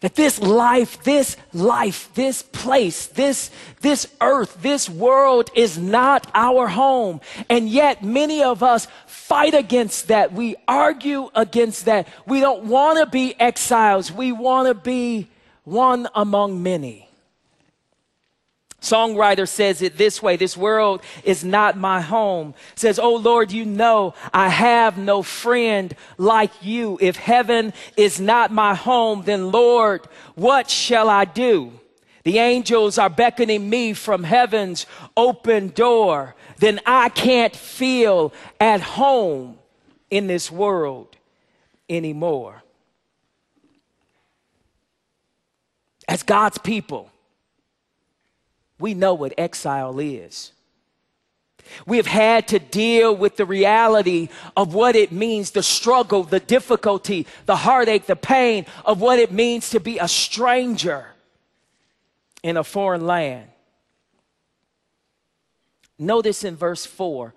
That 0.00 0.14
this 0.14 0.38
life, 0.40 1.02
this 1.04 1.36
life, 1.54 2.10
this 2.14 2.42
place, 2.42 3.06
this, 3.06 3.50
this 3.80 4.06
earth, 4.20 4.60
this 4.60 4.90
world 4.90 5.50
is 5.54 5.78
not 5.78 6.30
our 6.34 6.68
home. 6.68 7.22
And 7.48 7.68
yet 7.68 8.04
many 8.04 8.42
of 8.42 8.62
us 8.62 8.88
fight 9.06 9.54
against 9.54 10.08
that. 10.08 10.32
We 10.32 10.56
argue 10.68 11.30
against 11.34 11.86
that. 11.86 12.08
We 12.26 12.40
don't 12.40 12.64
want 12.64 12.98
to 12.98 13.06
be 13.06 13.34
exiles. 13.40 14.12
We 14.12 14.32
want 14.32 14.68
to 14.68 14.74
be 14.74 15.28
one 15.64 16.08
among 16.14 16.62
many. 16.62 17.05
Songwriter 18.86 19.48
says 19.48 19.82
it 19.82 19.96
this 19.96 20.22
way 20.22 20.36
This 20.36 20.56
world 20.56 21.02
is 21.24 21.44
not 21.44 21.76
my 21.76 22.00
home. 22.00 22.54
Says, 22.74 22.98
Oh 22.98 23.16
Lord, 23.16 23.52
you 23.52 23.64
know 23.64 24.14
I 24.32 24.48
have 24.48 24.96
no 24.96 25.22
friend 25.22 25.94
like 26.16 26.52
you. 26.62 26.98
If 27.00 27.16
heaven 27.16 27.72
is 27.96 28.20
not 28.20 28.52
my 28.52 28.74
home, 28.74 29.22
then 29.24 29.50
Lord, 29.50 30.06
what 30.34 30.70
shall 30.70 31.08
I 31.08 31.24
do? 31.24 31.72
The 32.24 32.38
angels 32.38 32.98
are 32.98 33.10
beckoning 33.10 33.68
me 33.68 33.92
from 33.92 34.24
heaven's 34.24 34.86
open 35.16 35.68
door. 35.68 36.34
Then 36.58 36.80
I 36.86 37.08
can't 37.08 37.54
feel 37.54 38.32
at 38.60 38.80
home 38.80 39.58
in 40.10 40.26
this 40.26 40.50
world 40.50 41.16
anymore. 41.88 42.62
As 46.08 46.22
God's 46.22 46.58
people, 46.58 47.10
we 48.78 48.94
know 48.94 49.14
what 49.14 49.34
exile 49.38 49.98
is. 49.98 50.52
We 51.86 51.96
have 51.96 52.06
had 52.06 52.48
to 52.48 52.58
deal 52.58 53.14
with 53.16 53.36
the 53.36 53.44
reality 53.44 54.28
of 54.56 54.74
what 54.74 54.94
it 54.94 55.10
means, 55.10 55.50
the 55.50 55.62
struggle, 55.62 56.22
the 56.22 56.40
difficulty, 56.40 57.26
the 57.46 57.56
heartache, 57.56 58.06
the 58.06 58.16
pain 58.16 58.66
of 58.84 59.00
what 59.00 59.18
it 59.18 59.32
means 59.32 59.70
to 59.70 59.80
be 59.80 59.98
a 59.98 60.08
stranger 60.08 61.06
in 62.42 62.56
a 62.56 62.64
foreign 62.64 63.06
land. 63.06 63.48
Notice 65.98 66.44
in 66.44 66.56
verse 66.56 66.86
4 66.86 67.34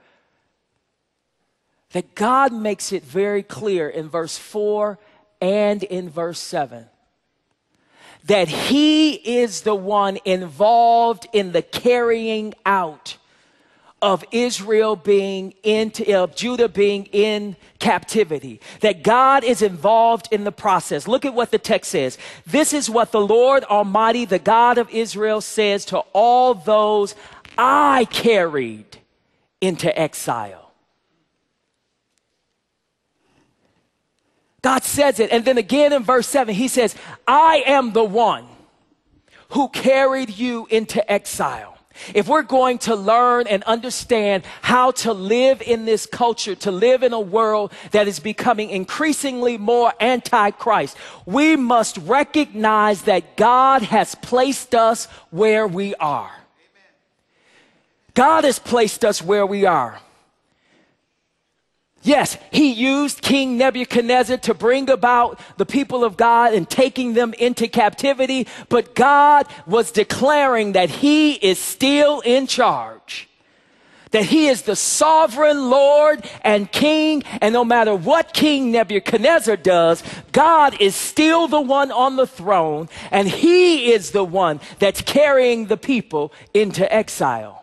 that 1.92 2.14
God 2.14 2.54
makes 2.54 2.92
it 2.92 3.04
very 3.04 3.42
clear 3.42 3.90
in 3.90 4.10
verse 4.10 4.38
4 4.38 5.00
and 5.42 5.82
in 5.84 6.10
verse 6.10 6.40
7 6.40 6.88
that 8.26 8.48
he 8.48 9.14
is 9.14 9.62
the 9.62 9.76
one 9.76 10.20
involved 10.26 11.28
in 11.34 11.52
the 11.52 11.62
carrying 11.62 12.54
out 12.66 13.18
of 14.02 14.24
Israel 14.32 14.96
being 14.96 15.54
into, 15.64 16.16
of 16.16 16.36
Judah 16.36 16.70
being 16.70 17.06
in 17.08 17.56
captivity. 17.80 18.62
That 18.82 19.04
God 19.04 19.44
is 19.44 19.62
involved 19.62 20.30
in 20.32 20.44
the 20.44 20.52
process. 20.52 21.08
Look 21.08 21.26
at 21.26 21.34
what 21.34 21.52
the 21.52 21.58
text 21.58 21.92
says. 21.92 22.18
This 22.46 22.74
is 22.74 22.90
what 22.90 23.12
the 23.12 23.22
Lord 23.22 23.64
Almighty, 23.66 24.26
the 24.26 24.40
God 24.40 24.78
of 24.78 24.90
Israel 24.90 25.42
says 25.42 25.86
to 25.86 26.00
all 26.14 26.54
those 26.54 27.16
I 27.58 28.08
carried 28.10 29.00
into 29.60 29.98
exile. 30.00 30.69
God 34.62 34.84
says 34.84 35.20
it. 35.20 35.32
And 35.32 35.46
then 35.46 35.58
again 35.58 35.94
in 35.94 36.04
verse 36.04 36.28
7, 36.28 36.54
he 36.54 36.68
says, 36.68 36.96
I 37.28 37.64
am 37.66 37.94
the 37.94 38.04
one 38.04 38.46
who 39.50 39.70
carried 39.70 40.30
you 40.30 40.68
into 40.70 41.10
exile. 41.12 41.78
If 42.14 42.28
we're 42.28 42.44
going 42.44 42.78
to 42.80 42.96
learn 42.96 43.48
and 43.48 43.62
understand 43.64 44.44
how 44.62 44.92
to 44.92 45.12
live 45.12 45.62
in 45.62 45.84
this 45.86 46.06
culture, 46.06 46.56
to 46.56 46.72
live 46.72 47.04
in 47.04 47.12
a 47.12 47.20
world 47.20 47.74
that 47.92 48.08
is 48.08 48.20
becoming 48.20 48.70
increasingly 48.70 49.58
more 49.58 49.92
anti-Christ, 50.00 50.96
we 51.26 51.58
must 51.58 51.98
recognize 51.98 53.02
that 53.04 53.36
God 53.36 53.82
has 53.82 54.16
placed 54.16 54.76
us 54.76 55.08
where 55.30 55.68
we 55.68 55.94
are. 55.96 56.32
God 58.14 58.44
has 58.44 58.60
placed 58.60 59.04
us 59.04 59.22
where 59.22 59.46
we 59.46 59.66
are. 59.66 60.00
Yes, 62.02 62.38
he 62.52 62.72
used 62.72 63.22
King 63.22 63.58
Nebuchadnezzar 63.58 64.38
to 64.38 64.54
bring 64.54 64.90
about 64.90 65.40
the 65.58 65.66
people 65.66 66.06
of 66.06 66.16
God 66.16 66.54
and 66.54 66.70
taking 66.70 67.14
them 67.14 67.34
into 67.34 67.68
captivity, 67.68 68.48
but 68.70 68.96
God 68.96 69.48
was 69.68 69.92
declaring 69.92 70.72
that 70.74 70.90
he 70.90 71.34
is 71.34 71.60
still 71.60 72.22
in 72.22 72.48
charge. 72.48 73.28
That 74.12 74.24
he 74.24 74.48
is 74.48 74.64
the 74.64 74.76
sovereign 74.76 75.70
Lord 75.70 76.28
and 76.42 76.72
King, 76.72 77.24
and 77.42 77.54
no 77.54 77.64
matter 77.64 77.94
what 77.94 78.34
King 78.34 78.72
Nebuchadnezzar 78.72 79.58
does, 79.58 80.02
God 80.32 80.82
is 80.82 80.96
still 80.96 81.48
the 81.48 81.62
one 81.62 81.92
on 81.92 82.16
the 82.16 82.26
throne, 82.26 82.90
and 83.12 83.28
he 83.28 83.92
is 83.92 84.12
the 84.12 84.24
one 84.24 84.62
that's 84.80 85.02
carrying 85.02 85.68
the 85.68 85.78
people 85.78 86.34
into 86.56 86.92
exile. 86.92 87.59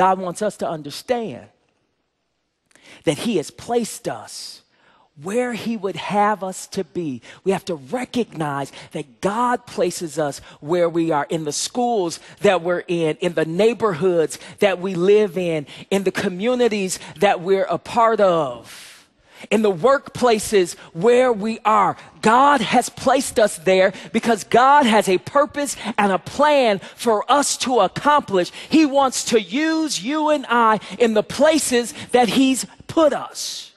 God 0.00 0.18
wants 0.18 0.40
us 0.40 0.56
to 0.56 0.66
understand 0.66 1.44
that 3.04 3.18
He 3.18 3.36
has 3.36 3.50
placed 3.50 4.08
us 4.08 4.62
where 5.22 5.52
He 5.52 5.76
would 5.76 5.96
have 5.96 6.42
us 6.42 6.66
to 6.68 6.84
be. 6.84 7.20
We 7.44 7.52
have 7.52 7.66
to 7.66 7.74
recognize 7.74 8.72
that 8.92 9.20
God 9.20 9.66
places 9.66 10.18
us 10.18 10.38
where 10.60 10.88
we 10.88 11.10
are 11.10 11.26
in 11.28 11.44
the 11.44 11.52
schools 11.52 12.18
that 12.40 12.62
we're 12.62 12.82
in, 12.88 13.18
in 13.18 13.34
the 13.34 13.44
neighborhoods 13.44 14.38
that 14.60 14.80
we 14.80 14.94
live 14.94 15.36
in, 15.36 15.66
in 15.90 16.04
the 16.04 16.12
communities 16.12 16.98
that 17.18 17.42
we're 17.42 17.64
a 17.64 17.76
part 17.76 18.20
of 18.20 18.89
in 19.50 19.62
the 19.62 19.72
workplaces 19.72 20.76
where 20.92 21.32
we 21.32 21.58
are. 21.64 21.96
God 22.22 22.60
has 22.60 22.88
placed 22.88 23.38
us 23.38 23.56
there 23.58 23.92
because 24.12 24.44
God 24.44 24.86
has 24.86 25.08
a 25.08 25.18
purpose 25.18 25.76
and 25.96 26.12
a 26.12 26.18
plan 26.18 26.80
for 26.96 27.30
us 27.30 27.56
to 27.58 27.80
accomplish. 27.80 28.52
He 28.68 28.86
wants 28.86 29.24
to 29.26 29.40
use 29.40 30.02
you 30.02 30.30
and 30.30 30.44
I 30.48 30.80
in 30.98 31.14
the 31.14 31.22
places 31.22 31.94
that 32.12 32.28
He's 32.28 32.66
put 32.86 33.12
us. 33.12 33.69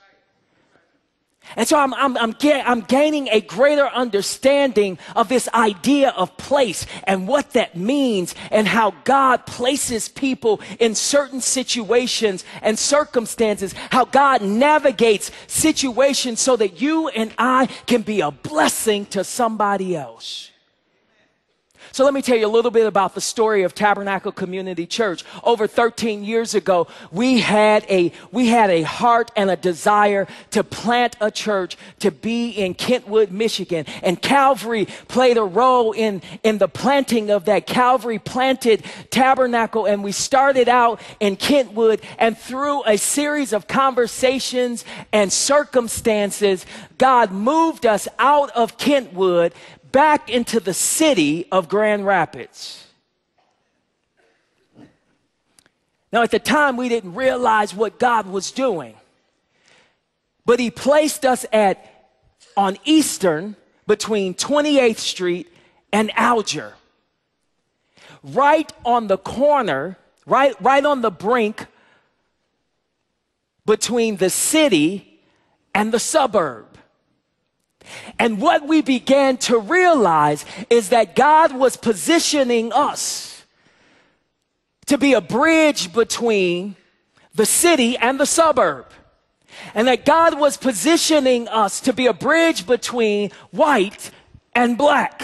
And 1.55 1.67
so 1.67 1.77
I'm, 1.77 1.93
I'm, 1.93 2.17
I'm, 2.17 2.35
I'm, 2.41 2.81
gaining 2.81 3.27
a 3.29 3.41
greater 3.41 3.87
understanding 3.87 4.97
of 5.15 5.29
this 5.29 5.47
idea 5.53 6.09
of 6.11 6.35
place 6.37 6.85
and 7.05 7.27
what 7.27 7.51
that 7.51 7.77
means 7.77 8.35
and 8.51 8.67
how 8.67 8.91
God 9.03 9.45
places 9.45 10.07
people 10.07 10.61
in 10.79 10.95
certain 10.95 11.41
situations 11.41 12.43
and 12.61 12.77
circumstances, 12.77 13.73
how 13.91 14.05
God 14.05 14.41
navigates 14.41 15.31
situations 15.47 16.39
so 16.39 16.55
that 16.55 16.81
you 16.81 17.07
and 17.09 17.33
I 17.37 17.67
can 17.85 18.01
be 18.01 18.21
a 18.21 18.31
blessing 18.31 19.05
to 19.07 19.23
somebody 19.23 19.95
else. 19.95 20.52
So 21.93 22.03
let 22.03 22.15
me 22.15 22.23
tell 22.23 22.35
you 22.35 22.47
a 22.47 22.49
little 22.49 22.71
bit 22.71 22.87
about 22.87 23.13
the 23.13 23.21
story 23.21 23.61
of 23.61 23.75
Tabernacle 23.75 24.31
Community 24.31 24.87
Church. 24.87 25.23
Over 25.43 25.67
13 25.67 26.23
years 26.23 26.55
ago, 26.55 26.87
we 27.11 27.39
had 27.39 27.85
a, 27.87 28.11
we 28.31 28.47
had 28.47 28.71
a 28.71 28.81
heart 28.81 29.29
and 29.35 29.51
a 29.51 29.55
desire 29.55 30.27
to 30.49 30.63
plant 30.63 31.15
a 31.21 31.29
church 31.29 31.77
to 31.99 32.09
be 32.09 32.49
in 32.49 32.73
Kentwood, 32.73 33.31
Michigan. 33.31 33.85
And 34.01 34.19
Calvary 34.19 34.87
played 35.07 35.37
a 35.37 35.43
role 35.43 35.91
in, 35.91 36.23
in 36.41 36.57
the 36.57 36.67
planting 36.67 37.29
of 37.29 37.45
that. 37.45 37.67
Calvary 37.67 38.17
planted 38.17 38.83
Tabernacle 39.11 39.85
and 39.85 40.03
we 40.03 40.13
started 40.13 40.67
out 40.67 40.99
in 41.19 41.35
Kentwood 41.35 42.01
and 42.17 42.35
through 42.35 42.83
a 42.85 42.97
series 42.97 43.53
of 43.53 43.67
conversations 43.67 44.83
and 45.11 45.31
circumstances, 45.31 46.65
God 46.97 47.31
moved 47.31 47.85
us 47.85 48.07
out 48.17 48.49
of 48.55 48.79
Kentwood 48.79 49.53
back 49.93 50.29
into 50.29 50.59
the 50.59 50.73
city 50.73 51.47
of 51.51 51.69
Grand 51.69 52.05
Rapids. 52.05 52.85
Now, 56.11 56.23
at 56.23 56.31
the 56.31 56.39
time, 56.39 56.75
we 56.75 56.89
didn't 56.89 57.15
realize 57.15 57.73
what 57.73 57.97
God 57.97 58.27
was 58.27 58.51
doing, 58.51 58.95
but 60.45 60.59
He 60.59 60.69
placed 60.69 61.25
us 61.25 61.45
at 61.53 61.89
on 62.57 62.77
Eastern 62.83 63.55
between 63.87 64.33
28th 64.33 64.99
Street 64.99 65.47
and 65.91 66.11
Alger, 66.17 66.73
right 68.23 68.71
on 68.85 69.07
the 69.07 69.17
corner, 69.17 69.97
right, 70.25 70.55
right 70.61 70.85
on 70.85 71.01
the 71.01 71.11
brink 71.11 71.67
between 73.65 74.17
the 74.17 74.29
city 74.29 75.19
and 75.73 75.91
the 75.91 75.99
suburb. 75.99 76.72
And 78.19 78.39
what 78.39 78.67
we 78.67 78.81
began 78.81 79.37
to 79.37 79.57
realize 79.57 80.45
is 80.69 80.89
that 80.89 81.15
God 81.15 81.55
was 81.55 81.77
positioning 81.77 82.71
us 82.71 83.43
to 84.85 84.97
be 84.97 85.13
a 85.13 85.21
bridge 85.21 85.93
between 85.93 86.75
the 87.35 87.45
city 87.45 87.97
and 87.97 88.19
the 88.19 88.25
suburb. 88.25 88.87
And 89.75 89.87
that 89.87 90.05
God 90.05 90.39
was 90.39 90.57
positioning 90.57 91.47
us 91.47 91.79
to 91.81 91.93
be 91.93 92.07
a 92.07 92.13
bridge 92.13 92.65
between 92.65 93.31
white 93.51 94.11
and 94.53 94.77
black. 94.77 95.23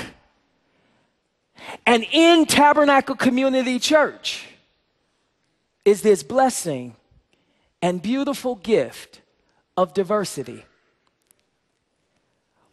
And 1.85 2.05
in 2.11 2.45
Tabernacle 2.45 3.15
Community 3.15 3.79
Church 3.79 4.45
is 5.83 6.01
this 6.01 6.23
blessing 6.23 6.95
and 7.81 8.01
beautiful 8.01 8.55
gift 8.55 9.21
of 9.75 9.93
diversity 9.93 10.65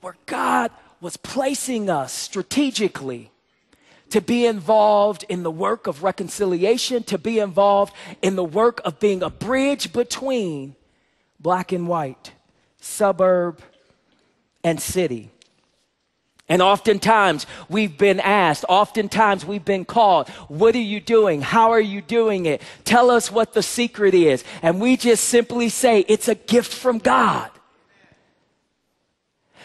where 0.07 0.17
God 0.27 0.71
was 1.01 1.17
placing 1.17 1.91
us 1.91 2.13
strategically 2.13 3.33
to 4.11 4.21
be 4.21 4.47
involved 4.47 5.25
in 5.29 5.43
the 5.43 5.51
work 5.51 5.89
of 5.89 6.05
reconciliation, 6.05 7.03
to 7.03 7.19
be 7.19 7.41
involved 7.41 7.93
in 8.23 8.37
the 8.37 8.45
work 8.45 8.81
of 8.85 9.01
being 9.01 9.21
a 9.21 9.31
bridge 9.31 9.93
between 9.93 10.77
black 11.41 11.73
and 11.73 11.89
white, 11.89 12.31
suburb 12.81 13.59
and 14.63 14.81
city. 14.81 15.33
And 16.49 16.63
oftentimes 16.63 17.45
we've 17.69 17.99
been 17.99 18.21
asked, 18.21 18.65
oftentimes 18.69 19.45
we've 19.45 19.65
been 19.65 19.85
called, 19.85 20.29
what 20.47 20.77
are 20.77 20.79
you 20.79 21.01
doing? 21.01 21.43
How 21.43 21.73
are 21.73 21.81
you 21.81 22.01
doing 22.01 22.47
it? 22.47 22.63
Tell 22.85 23.11
us 23.11 23.33
what 23.33 23.55
the 23.55 23.63
secret 23.65 24.15
is. 24.15 24.45
And 24.63 24.81
we 24.81 24.97
just 24.97 25.25
simply 25.25 25.69
say, 25.69 26.05
it's 26.07 26.29
a 26.29 26.37
gift 26.37 26.73
from 26.73 26.99
God. 26.99 27.51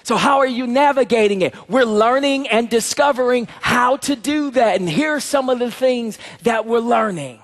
So, 0.03 0.17
how 0.17 0.39
are 0.39 0.47
you 0.47 0.67
navigating 0.67 1.41
it? 1.41 1.55
We're 1.69 1.85
learning 1.85 2.47
and 2.47 2.69
discovering 2.69 3.47
how 3.61 3.97
to 3.97 4.15
do 4.15 4.51
that. 4.51 4.79
And 4.79 4.89
here 4.89 5.15
are 5.15 5.19
some 5.19 5.49
of 5.49 5.59
the 5.59 5.71
things 5.71 6.17
that 6.43 6.65
we're 6.65 6.79
learning. 6.79 7.39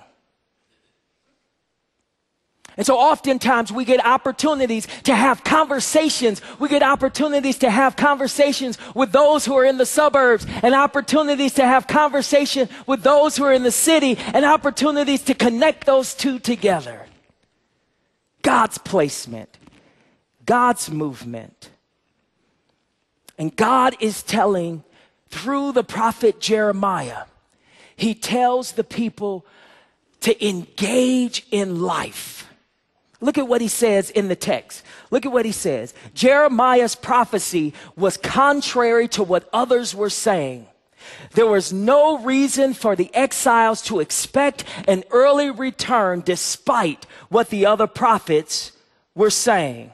And 2.77 2.85
so 2.85 2.95
oftentimes 2.95 3.71
we 3.71 3.85
get 3.85 4.05
opportunities 4.05 4.87
to 5.03 5.15
have 5.15 5.43
conversations. 5.43 6.43
We 6.59 6.69
get 6.69 6.83
opportunities 6.83 7.57
to 7.59 7.71
have 7.71 7.95
conversations 7.95 8.77
with 8.93 9.11
those 9.11 9.45
who 9.45 9.55
are 9.55 9.65
in 9.65 9.79
the 9.79 9.85
suburbs 9.85 10.45
and 10.61 10.75
opportunities 10.75 11.55
to 11.55 11.65
have 11.65 11.87
conversation 11.87 12.69
with 12.85 13.01
those 13.01 13.35
who 13.35 13.45
are 13.45 13.53
in 13.53 13.63
the 13.63 13.71
city 13.71 14.15
and 14.31 14.45
opportunities 14.45 15.23
to 15.23 15.33
connect 15.33 15.87
those 15.87 16.13
two 16.13 16.37
together. 16.37 17.07
God's 18.43 18.77
placement, 18.77 19.57
God's 20.45 20.91
movement. 20.91 21.71
And 23.37 23.55
God 23.55 23.95
is 23.99 24.23
telling 24.23 24.83
through 25.29 25.73
the 25.73 25.83
prophet 25.83 26.39
Jeremiah, 26.39 27.23
he 27.95 28.13
tells 28.13 28.73
the 28.73 28.83
people 28.83 29.45
to 30.21 30.47
engage 30.47 31.45
in 31.51 31.81
life. 31.81 32.47
Look 33.19 33.37
at 33.37 33.47
what 33.47 33.61
he 33.61 33.67
says 33.67 34.09
in 34.11 34.27
the 34.27 34.35
text. 34.35 34.83
Look 35.09 35.25
at 35.25 35.31
what 35.31 35.45
he 35.45 35.51
says. 35.51 35.93
Jeremiah's 36.13 36.95
prophecy 36.95 37.73
was 37.95 38.17
contrary 38.17 39.07
to 39.09 39.23
what 39.23 39.49
others 39.51 39.95
were 39.95 40.09
saying. 40.09 40.67
There 41.33 41.47
was 41.47 41.73
no 41.73 42.19
reason 42.19 42.73
for 42.73 42.95
the 42.95 43.13
exiles 43.15 43.81
to 43.83 43.99
expect 43.99 44.65
an 44.87 45.03
early 45.09 45.49
return 45.49 46.21
despite 46.21 47.05
what 47.29 47.49
the 47.49 47.65
other 47.65 47.87
prophets 47.87 48.71
were 49.15 49.29
saying. 49.29 49.93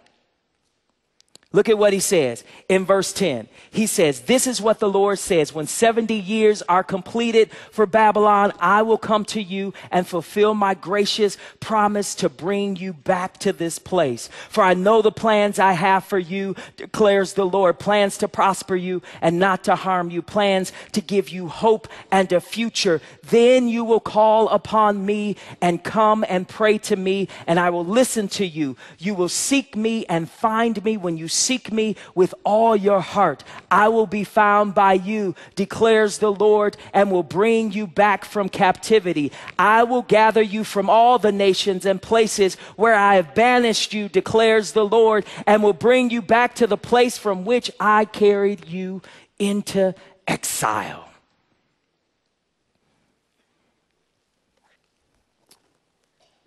Look 1.55 1.69
at 1.69 1.77
what 1.77 1.93
he 1.93 1.99
says 1.99 2.43
in 2.67 2.83
verse 2.83 3.13
10. 3.13 3.47
He 3.69 3.85
says, 3.85 4.21
This 4.21 4.47
is 4.47 4.59
what 4.59 4.79
the 4.79 4.89
Lord 4.89 5.19
says. 5.19 5.53
When 5.53 5.67
70 5.67 6.15
years 6.15 6.63
are 6.63 6.83
completed 6.83 7.51
for 7.69 7.85
Babylon, 7.85 8.53
I 8.59 8.81
will 8.81 8.97
come 8.97 9.23
to 9.25 9.41
you 9.41 9.71
and 9.91 10.07
fulfill 10.07 10.55
my 10.55 10.73
gracious 10.73 11.37
promise 11.59 12.15
to 12.15 12.27
bring 12.27 12.75
you 12.75 12.91
back 12.91 13.37
to 13.39 13.53
this 13.53 13.77
place. 13.77 14.29
For 14.49 14.63
I 14.63 14.73
know 14.73 15.03
the 15.03 15.11
plans 15.11 15.59
I 15.59 15.73
have 15.73 16.03
for 16.05 16.17
you, 16.17 16.55
declares 16.75 17.33
the 17.33 17.45
Lord 17.45 17.77
plans 17.77 18.17
to 18.17 18.27
prosper 18.27 18.75
you 18.75 19.03
and 19.21 19.37
not 19.37 19.63
to 19.65 19.75
harm 19.75 20.09
you, 20.09 20.23
plans 20.23 20.71
to 20.93 21.01
give 21.01 21.29
you 21.29 21.49
hope 21.49 21.87
and 22.11 22.31
a 22.31 22.41
future. 22.41 22.99
Then 23.29 23.67
you 23.67 23.83
will 23.83 23.99
call 23.99 24.49
upon 24.49 25.05
me 25.05 25.35
and 25.61 25.83
come 25.83 26.25
and 26.27 26.47
pray 26.47 26.79
to 26.79 26.95
me, 26.95 27.27
and 27.45 27.59
I 27.59 27.69
will 27.69 27.85
listen 27.85 28.27
to 28.29 28.45
you. 28.45 28.75
You 28.97 29.13
will 29.13 29.29
seek 29.29 29.75
me 29.75 30.07
and 30.07 30.27
find 30.27 30.83
me 30.83 30.97
when 30.97 31.15
you 31.15 31.27
seek 31.43 31.71
me 31.71 31.95
with 32.15 32.33
all 32.43 32.75
your 32.75 33.01
heart. 33.01 33.43
I 33.69 33.89
will 33.89 34.07
be 34.07 34.23
found 34.23 34.73
by 34.73 34.93
you, 34.93 35.35
declares 35.55 36.17
the 36.19 36.31
Lord, 36.31 36.77
and 36.93 37.11
will 37.11 37.23
bring 37.23 37.71
you 37.71 37.85
back 37.85 38.25
from 38.25 38.49
captivity. 38.49 39.31
I 39.59 39.83
will 39.83 40.01
gather 40.01 40.41
you 40.41 40.63
from 40.63 40.89
all 40.89 41.19
the 41.19 41.31
nations 41.31 41.85
and 41.85 42.01
places 42.01 42.55
where 42.75 42.95
I 42.95 43.15
have 43.15 43.35
banished 43.35 43.93
you, 43.93 44.09
declares 44.09 44.71
the 44.71 44.85
Lord, 44.85 45.25
and 45.45 45.61
will 45.61 45.73
bring 45.73 46.09
you 46.09 46.21
back 46.21 46.55
to 46.55 46.67
the 46.67 46.77
place 46.77 47.17
from 47.17 47.45
which 47.45 47.69
I 47.79 48.05
carried 48.05 48.67
you 48.67 49.01
into 49.39 49.93
exile. 50.27 51.09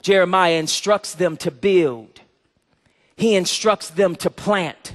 Jeremiah 0.07 0.53
instructs 0.53 1.15
them 1.15 1.37
to 1.39 1.51
build. 1.51 2.21
He 3.16 3.35
instructs 3.35 3.90
them 3.90 4.14
to 4.16 4.31
plant. 4.31 4.94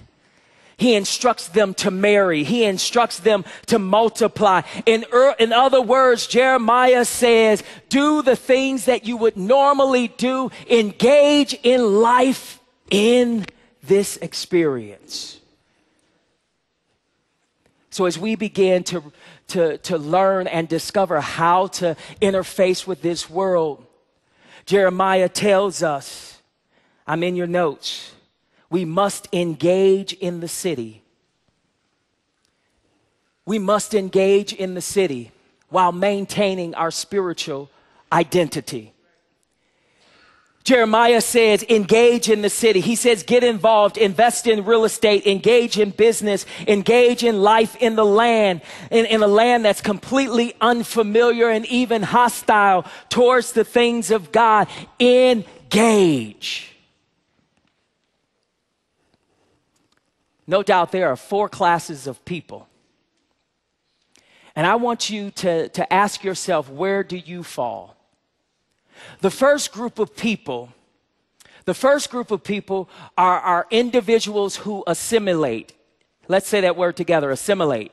He 0.77 0.95
instructs 0.95 1.47
them 1.47 1.75
to 1.75 1.91
marry. 1.91 2.43
He 2.43 2.63
instructs 2.63 3.19
them 3.19 3.45
to 3.67 3.77
multiply. 3.77 4.61
In, 4.87 5.05
er, 5.13 5.35
in 5.37 5.53
other 5.53 5.81
words, 5.81 6.25
Jeremiah 6.25 7.05
says, 7.05 7.63
do 7.89 8.23
the 8.23 8.35
things 8.35 8.85
that 8.85 9.05
you 9.05 9.17
would 9.17 9.37
normally 9.37 10.07
do. 10.07 10.49
Engage 10.69 11.53
in 11.61 12.01
life 12.01 12.59
in 12.89 13.45
this 13.83 14.17
experience. 14.17 15.39
So 17.91 18.05
as 18.05 18.17
we 18.17 18.35
begin 18.35 18.83
to, 18.85 19.11
to, 19.49 19.77
to 19.79 19.97
learn 19.97 20.47
and 20.47 20.67
discover 20.67 21.21
how 21.21 21.67
to 21.67 21.95
interface 22.21 22.87
with 22.87 23.01
this 23.01 23.29
world, 23.29 23.85
Jeremiah 24.65 25.29
tells 25.29 25.83
us, 25.83 26.30
I'm 27.07 27.23
in 27.23 27.35
your 27.35 27.47
notes, 27.47 28.13
we 28.69 28.85
must 28.85 29.27
engage 29.33 30.13
in 30.13 30.39
the 30.39 30.47
city. 30.47 31.01
We 33.45 33.59
must 33.59 33.93
engage 33.93 34.53
in 34.53 34.75
the 34.75 34.81
city 34.81 35.31
while 35.69 35.91
maintaining 35.91 36.75
our 36.75 36.91
spiritual 36.91 37.69
identity. 38.11 38.93
Jeremiah 40.63 41.21
says, 41.21 41.63
engage 41.69 42.29
in 42.29 42.43
the 42.43 42.49
city. 42.49 42.81
He 42.81 42.95
says, 42.95 43.23
get 43.23 43.43
involved, 43.43 43.97
invest 43.97 44.45
in 44.45 44.63
real 44.63 44.85
estate, 44.85 45.25
engage 45.25 45.79
in 45.79 45.89
business, 45.89 46.45
engage 46.67 47.23
in 47.23 47.41
life 47.41 47.75
in 47.77 47.95
the 47.95 48.05
land, 48.05 48.61
in, 48.91 49.07
in 49.07 49.23
a 49.23 49.27
land 49.27 49.65
that's 49.65 49.81
completely 49.81 50.53
unfamiliar 50.61 51.49
and 51.49 51.65
even 51.65 52.03
hostile 52.03 52.85
towards 53.09 53.53
the 53.53 53.63
things 53.63 54.11
of 54.11 54.31
God. 54.31 54.67
Engage. 54.99 56.70
No 60.47 60.63
doubt 60.63 60.91
there 60.91 61.09
are 61.09 61.15
four 61.15 61.49
classes 61.49 62.07
of 62.07 62.23
people. 62.25 62.67
And 64.55 64.67
I 64.67 64.75
want 64.75 65.09
you 65.09 65.31
to, 65.31 65.69
to 65.69 65.93
ask 65.93 66.23
yourself, 66.23 66.69
where 66.69 67.03
do 67.03 67.17
you 67.17 67.43
fall? 67.43 67.95
The 69.21 69.31
first 69.31 69.71
group 69.71 69.97
of 69.97 70.15
people, 70.15 70.73
the 71.65 71.73
first 71.73 72.09
group 72.11 72.31
of 72.31 72.43
people 72.43 72.89
are, 73.17 73.39
are 73.39 73.67
individuals 73.71 74.57
who 74.57 74.83
assimilate. 74.87 75.73
Let's 76.27 76.47
say 76.47 76.61
that 76.61 76.75
word 76.75 76.97
together 76.97 77.31
assimilate. 77.31 77.91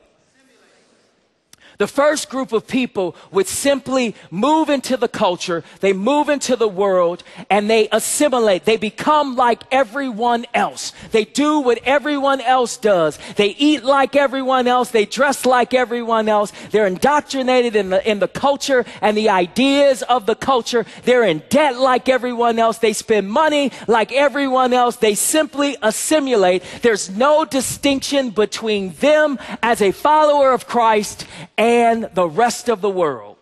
The 1.79 1.87
first 1.87 2.29
group 2.29 2.51
of 2.51 2.67
people 2.67 3.15
would 3.31 3.47
simply 3.47 4.13
move 4.29 4.69
into 4.69 4.97
the 4.97 5.07
culture, 5.07 5.63
they 5.79 5.93
move 5.93 6.27
into 6.27 6.57
the 6.57 6.67
world, 6.67 7.23
and 7.49 7.69
they 7.69 7.87
assimilate. 7.93 8.65
They 8.65 8.75
become 8.75 9.37
like 9.37 9.63
everyone 9.71 10.45
else. 10.53 10.91
They 11.11 11.23
do 11.23 11.61
what 11.61 11.79
everyone 11.85 12.41
else 12.41 12.75
does. 12.75 13.17
They 13.37 13.55
eat 13.57 13.85
like 13.85 14.17
everyone 14.17 14.67
else. 14.67 14.91
They 14.91 15.05
dress 15.05 15.45
like 15.45 15.73
everyone 15.73 16.27
else. 16.27 16.51
They're 16.71 16.85
indoctrinated 16.85 17.77
in 17.77 17.91
the, 17.91 18.09
in 18.09 18.19
the 18.19 18.27
culture 18.27 18.83
and 19.01 19.15
the 19.15 19.29
ideas 19.29 20.03
of 20.03 20.25
the 20.25 20.35
culture. 20.35 20.85
They're 21.05 21.23
in 21.23 21.43
debt 21.47 21.77
like 21.77 22.09
everyone 22.09 22.59
else. 22.59 22.79
They 22.79 22.91
spend 22.91 23.31
money 23.31 23.71
like 23.87 24.11
everyone 24.11 24.73
else. 24.73 24.97
They 24.97 25.15
simply 25.15 25.77
assimilate. 25.81 26.61
There's 26.81 27.09
no 27.09 27.45
distinction 27.45 28.31
between 28.31 28.91
them 28.95 29.39
as 29.63 29.81
a 29.81 29.93
follower 29.93 30.51
of 30.51 30.67
Christ 30.67 31.25
and 31.57 31.68
and 31.69 32.09
the 32.15 32.27
rest 32.27 32.67
of 32.67 32.81
the 32.81 32.89
world. 32.89 33.37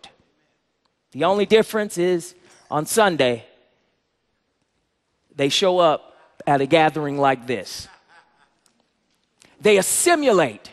The 1.12 1.24
only 1.24 1.46
difference 1.46 1.98
is 1.98 2.36
on 2.70 2.86
Sunday, 2.86 3.46
they 5.34 5.48
show 5.48 5.80
up 5.80 6.18
at 6.46 6.60
a 6.60 6.66
gathering 6.66 7.18
like 7.18 7.48
this. 7.48 7.88
They 9.62 9.78
assimilate 9.78 10.72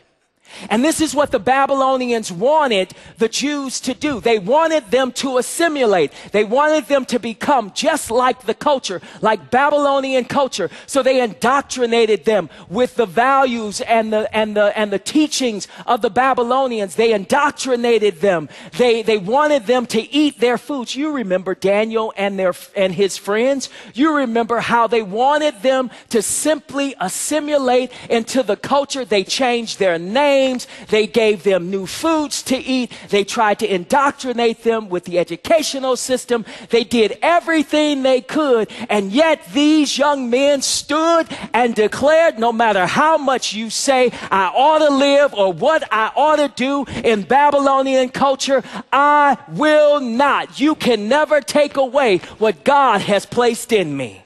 and 0.71 0.85
this 0.85 1.01
is 1.01 1.15
what 1.15 1.31
the 1.31 1.39
Babylonians 1.39 2.31
wanted 2.31 2.93
the 3.19 3.29
Jews 3.29 3.81
to 3.81 3.95
do. 3.95 4.21
They 4.21 4.39
wanted 4.39 4.91
them 4.91 5.13
to 5.13 5.39
assimilate. 5.39 6.13
They 6.33 6.45
wanted 6.45 6.87
them 6.87 7.05
to 7.07 7.19
become 7.19 7.73
just 7.75 8.11
like 8.11 8.43
the 8.43 8.55
culture, 8.55 9.01
like 9.21 9.51
Babylonian 9.51 10.25
culture. 10.25 10.71
So 10.87 11.03
they 11.03 11.21
indoctrinated 11.21 12.25
them 12.25 12.51
with 12.69 12.97
the 12.97 13.07
values 13.07 13.81
and 13.81 14.13
the, 14.13 14.35
and 14.37 14.57
the, 14.57 14.77
and 14.79 14.93
the 14.93 14.99
teachings 14.99 15.69
of 15.87 16.03
the 16.03 16.11
Babylonians. 16.11 16.97
They 16.97 17.13
indoctrinated 17.13 18.21
them. 18.21 18.49
They, 18.77 19.03
they 19.03 19.19
wanted 19.19 19.67
them 19.67 19.87
to 19.87 20.01
eat 20.13 20.41
their 20.41 20.59
foods. 20.59 20.97
You 20.97 21.13
remember 21.13 21.55
Daniel 21.55 22.13
and 22.17 22.39
their, 22.39 22.55
and 22.77 22.95
his 22.95 23.17
friends. 23.17 23.69
You 23.95 24.17
remember 24.17 24.61
how 24.61 24.87
they 24.87 25.03
wanted 25.03 25.63
them 25.63 25.91
to 26.11 26.23
simply 26.23 26.95
assimilate 27.01 27.93
into 28.11 28.43
the 28.43 28.57
culture. 28.57 29.05
They 29.05 29.25
changed 29.25 29.79
their 29.79 29.99
name 29.99 30.44
They 30.89 31.07
gave 31.07 31.43
them 31.43 31.71
new 31.71 31.87
foods 31.87 32.43
to 32.45 32.57
eat. 32.57 32.93
They 33.09 33.25
tried 33.25 33.59
to 33.61 33.75
indoctrinate 33.75 34.63
them 34.63 34.89
with 34.89 35.05
the 35.05 35.19
educational 35.19 35.97
system. 35.97 36.45
They 36.71 36.85
did 36.85 37.19
everything 37.23 38.03
they 38.03 38.21
could. 38.21 38.71
And 38.89 39.13
yet 39.13 39.47
these 39.53 39.97
young 39.97 40.31
men 40.31 40.63
stood 40.63 41.27
and 41.53 41.75
declared, 41.75 42.39
no 42.39 42.53
matter 42.53 42.87
how 42.87 43.17
much 43.17 43.55
you 43.55 43.71
say 43.71 44.11
I 44.31 44.47
ought 44.55 44.81
to 44.81 44.91
live 44.91 45.35
or 45.35 45.53
what 45.53 45.83
I 45.91 46.13
ought 46.15 46.37
to 46.37 46.49
do 46.49 46.85
in 47.03 47.23
Babylonian 47.23 48.11
culture, 48.11 48.63
I 48.93 49.39
will 49.49 50.01
not. 50.01 50.61
You 50.61 50.75
can 50.75 51.09
never 51.09 51.41
take 51.41 51.77
away 51.77 52.19
what 52.39 52.65
God 52.65 53.01
has 53.03 53.27
placed 53.27 53.73
in 53.73 53.97
me. 53.97 54.23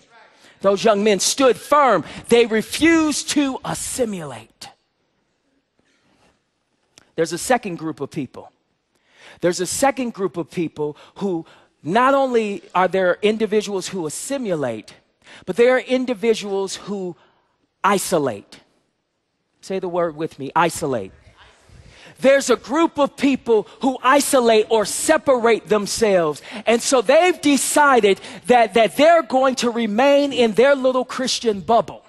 Those 0.61 0.83
young 0.83 1.05
men 1.05 1.21
stood 1.21 1.57
firm. 1.57 2.05
They 2.29 2.47
refused 2.47 3.31
to 3.31 3.59
assimilate. 3.65 4.69
There's 7.19 7.33
a 7.33 7.39
second 7.39 7.79
group 7.79 8.01
of 8.01 8.13
people. 8.13 8.53
There's 9.41 9.59
a 9.59 9.67
second 9.67 10.15
group 10.15 10.37
of 10.37 10.53
people 10.53 10.97
who 11.17 11.47
not 11.83 12.15
only 12.15 12.63
are 12.77 12.87
there 12.87 13.19
individuals 13.23 13.89
who 13.89 14.07
assimilate, 14.07 14.95
but 15.45 15.57
there 15.57 15.75
are 15.75 15.81
individuals 15.81 16.77
who 16.77 17.17
isolate. 17.83 18.61
Say 19.63 19.81
the 19.81 19.89
word 19.89 20.15
with 20.15 20.39
me 20.39 20.53
isolate. 20.55 21.11
There's 22.21 22.51
a 22.51 22.57
group 22.57 23.01
of 23.01 23.17
people 23.17 23.67
who 23.83 23.99
isolate 24.01 24.67
or 24.71 24.85
separate 24.85 25.69
themselves. 25.69 26.41
And 26.67 26.81
so 26.81 27.03
they've 27.03 27.41
decided 27.41 28.21
that, 28.47 28.75
that 28.75 28.97
they're 28.97 29.25
going 29.25 29.57
to 29.57 29.71
remain 29.71 30.33
in 30.33 30.53
their 30.53 30.77
little 30.77 31.05
Christian 31.05 31.63
bubble. 31.63 32.05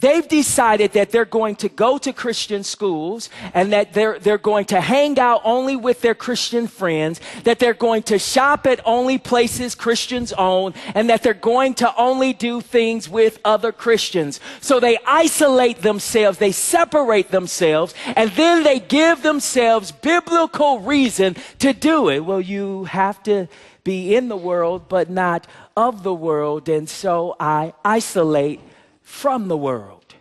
They've 0.00 0.26
decided 0.26 0.92
that 0.92 1.10
they're 1.10 1.24
going 1.24 1.56
to 1.56 1.68
go 1.68 1.98
to 1.98 2.12
Christian 2.12 2.64
schools 2.64 3.30
and 3.52 3.72
that 3.72 3.92
they're, 3.92 4.18
they're 4.18 4.38
going 4.38 4.66
to 4.66 4.80
hang 4.80 5.18
out 5.18 5.40
only 5.44 5.76
with 5.76 6.00
their 6.00 6.14
Christian 6.14 6.66
friends, 6.66 7.20
that 7.44 7.58
they're 7.58 7.74
going 7.74 8.02
to 8.04 8.18
shop 8.18 8.66
at 8.66 8.80
only 8.84 9.18
places 9.18 9.74
Christians 9.74 10.32
own, 10.32 10.74
and 10.94 11.10
that 11.10 11.22
they're 11.22 11.34
going 11.34 11.74
to 11.74 11.96
only 11.96 12.32
do 12.32 12.60
things 12.60 13.08
with 13.08 13.38
other 13.44 13.72
Christians. 13.72 14.40
So 14.60 14.80
they 14.80 14.98
isolate 15.06 15.82
themselves, 15.82 16.38
they 16.38 16.52
separate 16.52 17.30
themselves, 17.30 17.94
and 18.16 18.30
then 18.32 18.62
they 18.62 18.80
give 18.80 19.22
themselves 19.22 19.92
biblical 19.92 20.80
reason 20.80 21.36
to 21.58 21.72
do 21.72 22.08
it. 22.10 22.20
Well, 22.20 22.40
you 22.40 22.84
have 22.84 23.22
to 23.24 23.48
be 23.84 24.14
in 24.14 24.28
the 24.28 24.36
world, 24.36 24.88
but 24.88 25.10
not 25.10 25.46
of 25.76 26.02
the 26.02 26.14
world, 26.14 26.68
and 26.68 26.88
so 26.88 27.36
I 27.38 27.74
isolate 27.84 28.60
from 29.04 29.46
the 29.46 29.56
world. 29.56 30.14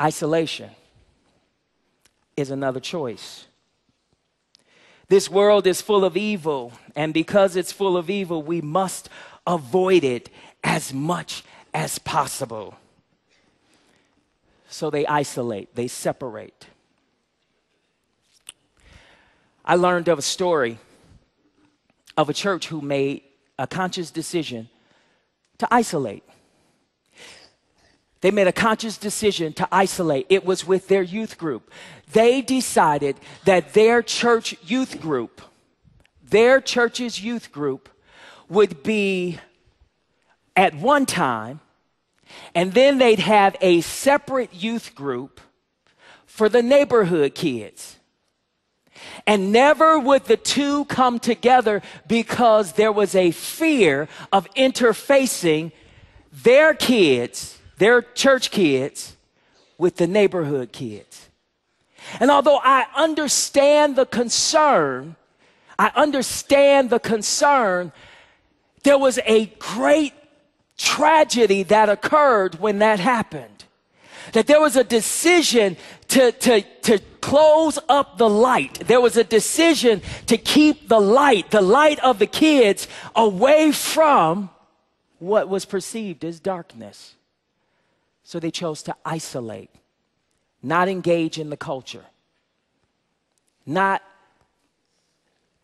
Isolation 0.00 0.70
is 2.36 2.50
another 2.50 2.80
choice. 2.80 3.46
This 5.08 5.30
world 5.30 5.66
is 5.66 5.82
full 5.82 6.04
of 6.04 6.16
evil, 6.16 6.72
and 6.94 7.12
because 7.12 7.56
it's 7.56 7.72
full 7.72 7.96
of 7.96 8.08
evil, 8.08 8.42
we 8.42 8.60
must 8.60 9.08
avoid 9.46 10.04
it 10.04 10.30
as 10.64 10.92
much 10.92 11.44
as 11.74 11.98
possible. 11.98 12.76
So 14.68 14.90
they 14.90 15.06
isolate, 15.06 15.74
they 15.74 15.88
separate. 15.88 16.66
I 19.64 19.74
learned 19.76 20.08
of 20.08 20.18
a 20.18 20.22
story 20.22 20.78
of 22.16 22.28
a 22.28 22.34
church 22.34 22.68
who 22.68 22.80
made 22.80 23.22
a 23.58 23.66
conscious 23.66 24.10
decision 24.10 24.68
to 25.58 25.68
isolate. 25.70 26.22
They 28.20 28.30
made 28.30 28.46
a 28.46 28.52
conscious 28.52 28.96
decision 28.98 29.52
to 29.54 29.68
isolate. 29.70 30.26
It 30.28 30.44
was 30.44 30.66
with 30.66 30.88
their 30.88 31.02
youth 31.02 31.38
group. 31.38 31.70
They 32.12 32.42
decided 32.42 33.16
that 33.44 33.74
their 33.74 34.02
church 34.02 34.56
youth 34.64 35.00
group, 35.00 35.40
their 36.28 36.60
church's 36.60 37.22
youth 37.22 37.52
group, 37.52 37.88
would 38.48 38.82
be 38.82 39.38
at 40.54 40.74
one 40.74 41.06
time, 41.06 41.60
and 42.54 42.72
then 42.72 42.98
they'd 42.98 43.18
have 43.18 43.56
a 43.60 43.80
separate 43.82 44.54
youth 44.54 44.94
group 44.94 45.40
for 46.24 46.48
the 46.48 46.62
neighborhood 46.62 47.34
kids. 47.34 47.95
And 49.26 49.50
never 49.50 49.98
would 49.98 50.24
the 50.26 50.36
two 50.36 50.84
come 50.84 51.18
together 51.18 51.82
because 52.06 52.72
there 52.74 52.92
was 52.92 53.14
a 53.14 53.32
fear 53.32 54.08
of 54.32 54.52
interfacing 54.54 55.72
their 56.32 56.74
kids, 56.74 57.58
their 57.78 58.02
church 58.02 58.50
kids, 58.50 59.16
with 59.78 59.96
the 59.96 60.06
neighborhood 60.06 60.72
kids. 60.72 61.28
And 62.20 62.30
although 62.30 62.60
I 62.62 62.86
understand 62.94 63.96
the 63.96 64.06
concern, 64.06 65.16
I 65.78 65.90
understand 65.94 66.90
the 66.90 67.00
concern, 67.00 67.92
there 68.84 68.98
was 68.98 69.18
a 69.26 69.46
great 69.58 70.14
tragedy 70.78 71.64
that 71.64 71.88
occurred 71.88 72.60
when 72.60 72.78
that 72.78 73.00
happened. 73.00 73.64
That 74.32 74.46
there 74.46 74.60
was 74.60 74.76
a 74.76 74.84
decision 74.84 75.76
to, 76.08 76.32
to, 76.32 76.62
to 76.82 76.98
close 77.26 77.76
up 77.88 78.18
the 78.18 78.28
light. 78.28 78.86
There 78.86 79.00
was 79.00 79.16
a 79.16 79.24
decision 79.24 80.00
to 80.26 80.38
keep 80.38 80.88
the 80.88 81.00
light, 81.00 81.50
the 81.50 81.60
light 81.60 81.98
of 81.98 82.20
the 82.20 82.26
kids, 82.26 82.86
away 83.16 83.72
from 83.72 84.48
what 85.18 85.48
was 85.48 85.64
perceived 85.64 86.24
as 86.24 86.38
darkness. 86.38 87.16
So 88.22 88.38
they 88.38 88.52
chose 88.52 88.80
to 88.84 88.94
isolate, 89.04 89.70
not 90.62 90.88
engage 90.88 91.36
in 91.40 91.50
the 91.50 91.56
culture, 91.56 92.04
not 93.66 94.02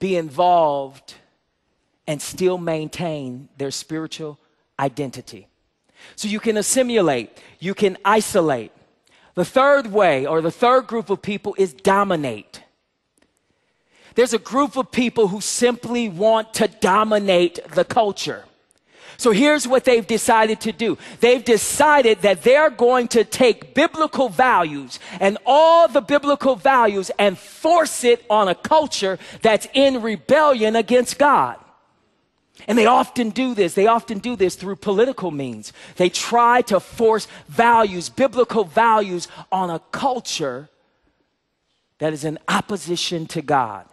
be 0.00 0.16
involved 0.16 1.14
and 2.08 2.20
still 2.20 2.58
maintain 2.58 3.48
their 3.56 3.70
spiritual 3.70 4.36
identity. 4.80 5.46
So 6.16 6.26
you 6.26 6.40
can 6.40 6.56
assimilate, 6.56 7.38
you 7.60 7.72
can 7.72 7.98
isolate. 8.04 8.72
The 9.34 9.44
third 9.44 9.92
way, 9.92 10.26
or 10.26 10.40
the 10.40 10.50
third 10.50 10.86
group 10.86 11.08
of 11.08 11.22
people, 11.22 11.54
is 11.58 11.72
dominate. 11.72 12.62
There's 14.14 14.34
a 14.34 14.38
group 14.38 14.76
of 14.76 14.90
people 14.90 15.28
who 15.28 15.40
simply 15.40 16.08
want 16.08 16.52
to 16.54 16.68
dominate 16.68 17.58
the 17.74 17.84
culture. 17.84 18.44
So 19.16 19.30
here's 19.30 19.68
what 19.68 19.84
they've 19.84 20.06
decided 20.06 20.60
to 20.62 20.72
do. 20.72 20.98
They've 21.20 21.44
decided 21.44 22.22
that 22.22 22.42
they're 22.42 22.70
going 22.70 23.08
to 23.08 23.24
take 23.24 23.72
biblical 23.74 24.28
values 24.28 24.98
and 25.20 25.38
all 25.46 25.86
the 25.86 26.00
biblical 26.00 26.56
values 26.56 27.10
and 27.18 27.38
force 27.38 28.04
it 28.04 28.24
on 28.28 28.48
a 28.48 28.54
culture 28.54 29.18
that's 29.40 29.68
in 29.74 30.02
rebellion 30.02 30.76
against 30.76 31.18
God. 31.18 31.56
And 32.66 32.78
they 32.78 32.86
often 32.86 33.30
do 33.30 33.54
this. 33.54 33.74
They 33.74 33.86
often 33.86 34.18
do 34.18 34.36
this 34.36 34.54
through 34.54 34.76
political 34.76 35.30
means. 35.30 35.72
They 35.96 36.08
try 36.08 36.62
to 36.62 36.80
force 36.80 37.26
values, 37.48 38.08
biblical 38.08 38.64
values, 38.64 39.28
on 39.50 39.70
a 39.70 39.80
culture 39.90 40.68
that 41.98 42.12
is 42.12 42.24
in 42.24 42.38
opposition 42.48 43.26
to 43.26 43.42
God. 43.42 43.86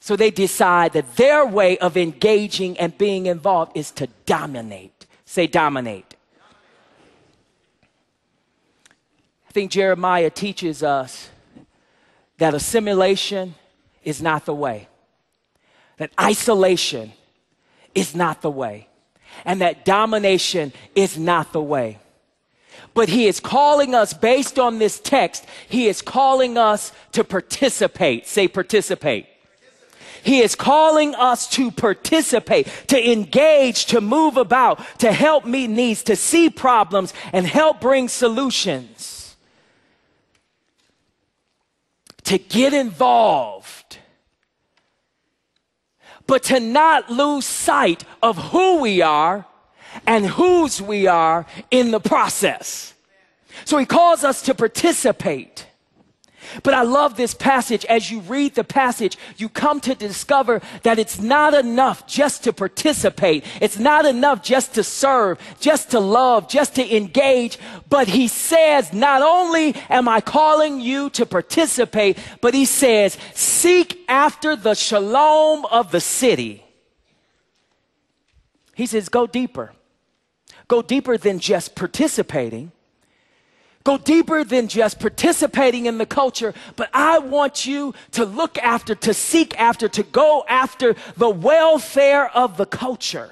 So 0.00 0.16
they 0.16 0.30
decide 0.30 0.92
that 0.92 1.16
their 1.16 1.44
way 1.46 1.78
of 1.78 1.96
engaging 1.96 2.78
and 2.78 2.96
being 2.96 3.26
involved 3.26 3.72
is 3.74 3.90
to 3.92 4.08
dominate. 4.26 5.06
Say, 5.24 5.46
dominate. 5.46 6.14
I 9.48 9.52
think 9.52 9.70
Jeremiah 9.70 10.30
teaches 10.30 10.82
us 10.82 11.30
that 12.38 12.54
assimilation 12.54 13.54
is 14.04 14.22
not 14.22 14.46
the 14.46 14.54
way, 14.54 14.88
that 15.96 16.10
isolation 16.20 17.12
is 17.94 18.14
not 18.14 18.42
the 18.42 18.50
way, 18.50 18.88
and 19.44 19.60
that 19.60 19.84
domination 19.84 20.72
is 20.94 21.18
not 21.18 21.52
the 21.52 21.62
way. 21.62 21.98
But 22.94 23.08
he 23.08 23.26
is 23.26 23.40
calling 23.40 23.94
us, 23.94 24.12
based 24.12 24.58
on 24.58 24.78
this 24.78 24.98
text, 24.98 25.46
he 25.68 25.88
is 25.88 26.02
calling 26.02 26.58
us 26.58 26.92
to 27.12 27.22
participate. 27.22 28.26
Say, 28.26 28.48
participate. 28.48 29.26
He 30.22 30.40
is 30.40 30.54
calling 30.54 31.14
us 31.14 31.48
to 31.50 31.70
participate, 31.70 32.68
to 32.88 33.12
engage, 33.12 33.86
to 33.86 34.00
move 34.00 34.36
about, 34.36 34.80
to 34.98 35.12
help 35.12 35.44
meet 35.44 35.68
needs, 35.68 36.02
to 36.04 36.16
see 36.16 36.50
problems, 36.50 37.14
and 37.32 37.46
help 37.46 37.80
bring 37.80 38.08
solutions. 38.08 39.36
To 42.24 42.38
get 42.38 42.74
involved 42.74 43.98
but 46.28 46.44
to 46.44 46.60
not 46.60 47.10
lose 47.10 47.44
sight 47.44 48.04
of 48.22 48.36
who 48.36 48.80
we 48.80 49.02
are 49.02 49.46
and 50.06 50.26
whose 50.26 50.80
we 50.80 51.08
are 51.08 51.46
in 51.70 51.90
the 51.90 51.98
process. 51.98 52.94
So 53.64 53.78
he 53.78 53.86
calls 53.86 54.22
us 54.22 54.42
to 54.42 54.54
participate. 54.54 55.66
But 56.62 56.74
I 56.74 56.82
love 56.82 57.16
this 57.16 57.34
passage. 57.34 57.84
As 57.86 58.10
you 58.10 58.20
read 58.20 58.54
the 58.54 58.64
passage, 58.64 59.16
you 59.36 59.48
come 59.48 59.80
to 59.80 59.94
discover 59.94 60.60
that 60.82 60.98
it's 60.98 61.20
not 61.20 61.54
enough 61.54 62.06
just 62.06 62.44
to 62.44 62.52
participate. 62.52 63.44
It's 63.60 63.78
not 63.78 64.06
enough 64.06 64.42
just 64.42 64.74
to 64.74 64.84
serve, 64.84 65.38
just 65.60 65.90
to 65.90 66.00
love, 66.00 66.48
just 66.48 66.74
to 66.76 66.96
engage. 66.96 67.58
But 67.88 68.08
he 68.08 68.28
says, 68.28 68.92
not 68.92 69.22
only 69.22 69.74
am 69.88 70.08
I 70.08 70.20
calling 70.20 70.80
you 70.80 71.10
to 71.10 71.26
participate, 71.26 72.18
but 72.40 72.54
he 72.54 72.64
says, 72.64 73.16
seek 73.34 74.04
after 74.08 74.56
the 74.56 74.74
shalom 74.74 75.64
of 75.66 75.90
the 75.90 76.00
city. 76.00 76.64
He 78.74 78.86
says, 78.86 79.08
go 79.08 79.26
deeper. 79.26 79.72
Go 80.68 80.82
deeper 80.82 81.16
than 81.16 81.38
just 81.38 81.74
participating 81.74 82.72
go 83.88 83.96
deeper 83.96 84.44
than 84.44 84.68
just 84.68 85.00
participating 85.00 85.86
in 85.86 85.96
the 85.96 86.04
culture, 86.04 86.52
but 86.76 86.90
I 86.92 87.20
want 87.20 87.64
you 87.64 87.94
to 88.10 88.26
look 88.26 88.58
after, 88.58 88.94
to 88.94 89.14
seek 89.14 89.58
after, 89.58 89.88
to 89.88 90.02
go 90.02 90.44
after 90.46 90.94
the 91.16 91.30
welfare 91.30 92.28
of 92.36 92.58
the 92.58 92.66
culture. 92.66 93.30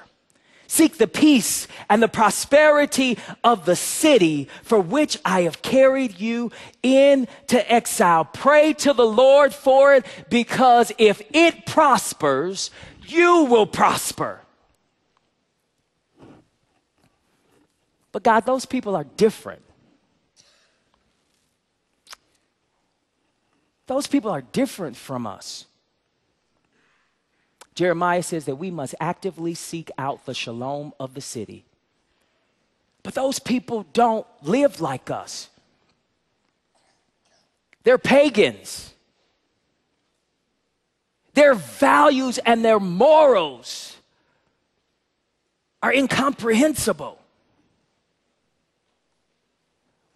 Seek 0.66 0.96
the 0.96 1.08
peace 1.08 1.68
and 1.90 2.02
the 2.02 2.08
prosperity 2.08 3.18
of 3.44 3.66
the 3.66 3.76
city 3.76 4.48
for 4.62 4.80
which 4.80 5.18
I 5.26 5.42
have 5.42 5.60
carried 5.60 6.18
you 6.18 6.50
into 6.82 7.70
exile. 7.70 8.24
Pray 8.24 8.72
to 8.72 8.94
the 8.94 9.04
Lord 9.04 9.52
for 9.52 9.94
it 9.94 10.06
because 10.30 10.90
if 10.96 11.20
it 11.34 11.66
prospers, 11.66 12.70
you 13.06 13.44
will 13.44 13.66
prosper. 13.66 14.40
But 18.10 18.22
God, 18.22 18.46
those 18.46 18.64
people 18.64 18.96
are 18.96 19.04
different. 19.18 19.65
Those 23.86 24.06
people 24.06 24.30
are 24.30 24.42
different 24.42 24.96
from 24.96 25.26
us. 25.26 25.66
Jeremiah 27.74 28.22
says 28.22 28.46
that 28.46 28.56
we 28.56 28.70
must 28.70 28.94
actively 29.00 29.54
seek 29.54 29.90
out 29.98 30.24
the 30.24 30.34
shalom 30.34 30.92
of 30.98 31.14
the 31.14 31.20
city. 31.20 31.64
But 33.02 33.14
those 33.14 33.38
people 33.38 33.84
don't 33.92 34.26
live 34.42 34.80
like 34.80 35.10
us. 35.10 35.48
They're 37.84 37.98
pagans. 37.98 38.92
Their 41.34 41.54
values 41.54 42.38
and 42.38 42.64
their 42.64 42.80
morals 42.80 43.96
are 45.82 45.92
incomprehensible. 45.92 47.20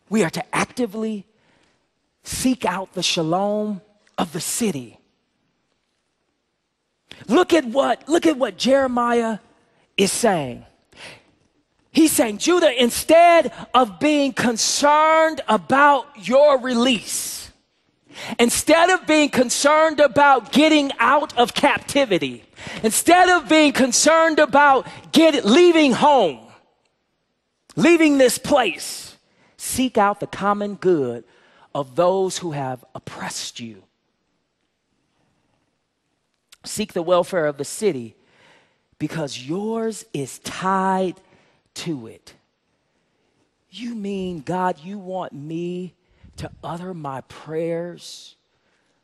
We 0.08 0.24
are 0.24 0.30
to 0.30 0.54
actively 0.54 1.26
seek 2.30 2.64
out 2.64 2.92
the 2.94 3.02
shalom 3.02 3.80
of 4.16 4.32
the 4.32 4.40
city. 4.40 4.98
Look 7.26 7.52
at 7.52 7.64
what, 7.64 8.08
look 8.08 8.24
at 8.24 8.38
what 8.38 8.56
Jeremiah 8.56 9.38
is 9.96 10.12
saying. 10.12 10.64
He's 11.90 12.12
saying, 12.12 12.38
Judah, 12.38 12.72
instead 12.80 13.52
of 13.74 13.98
being 13.98 14.32
concerned 14.32 15.40
about 15.48 16.06
your 16.28 16.60
release, 16.60 17.50
instead 18.38 18.90
of 18.90 19.06
being 19.08 19.28
concerned 19.28 19.98
about 19.98 20.52
getting 20.52 20.92
out 21.00 21.36
of 21.36 21.52
captivity, 21.52 22.44
instead 22.84 23.28
of 23.28 23.48
being 23.48 23.72
concerned 23.72 24.38
about 24.38 24.86
get, 25.10 25.44
leaving 25.44 25.92
home, 25.92 26.46
leaving 27.74 28.18
this 28.18 28.38
place, 28.38 29.16
seek 29.56 29.98
out 29.98 30.20
the 30.20 30.28
common 30.28 30.76
good 30.76 31.24
of 31.74 31.96
those 31.96 32.38
who 32.38 32.52
have 32.52 32.84
oppressed 32.94 33.60
you. 33.60 33.82
Seek 36.64 36.92
the 36.92 37.02
welfare 37.02 37.46
of 37.46 37.56
the 37.56 37.64
city 37.64 38.16
because 38.98 39.38
yours 39.38 40.04
is 40.12 40.38
tied 40.40 41.20
to 41.74 42.06
it. 42.06 42.34
You 43.70 43.94
mean, 43.94 44.40
God, 44.40 44.78
you 44.82 44.98
want 44.98 45.32
me 45.32 45.94
to 46.36 46.50
utter 46.62 46.92
my 46.92 47.20
prayers, 47.22 48.36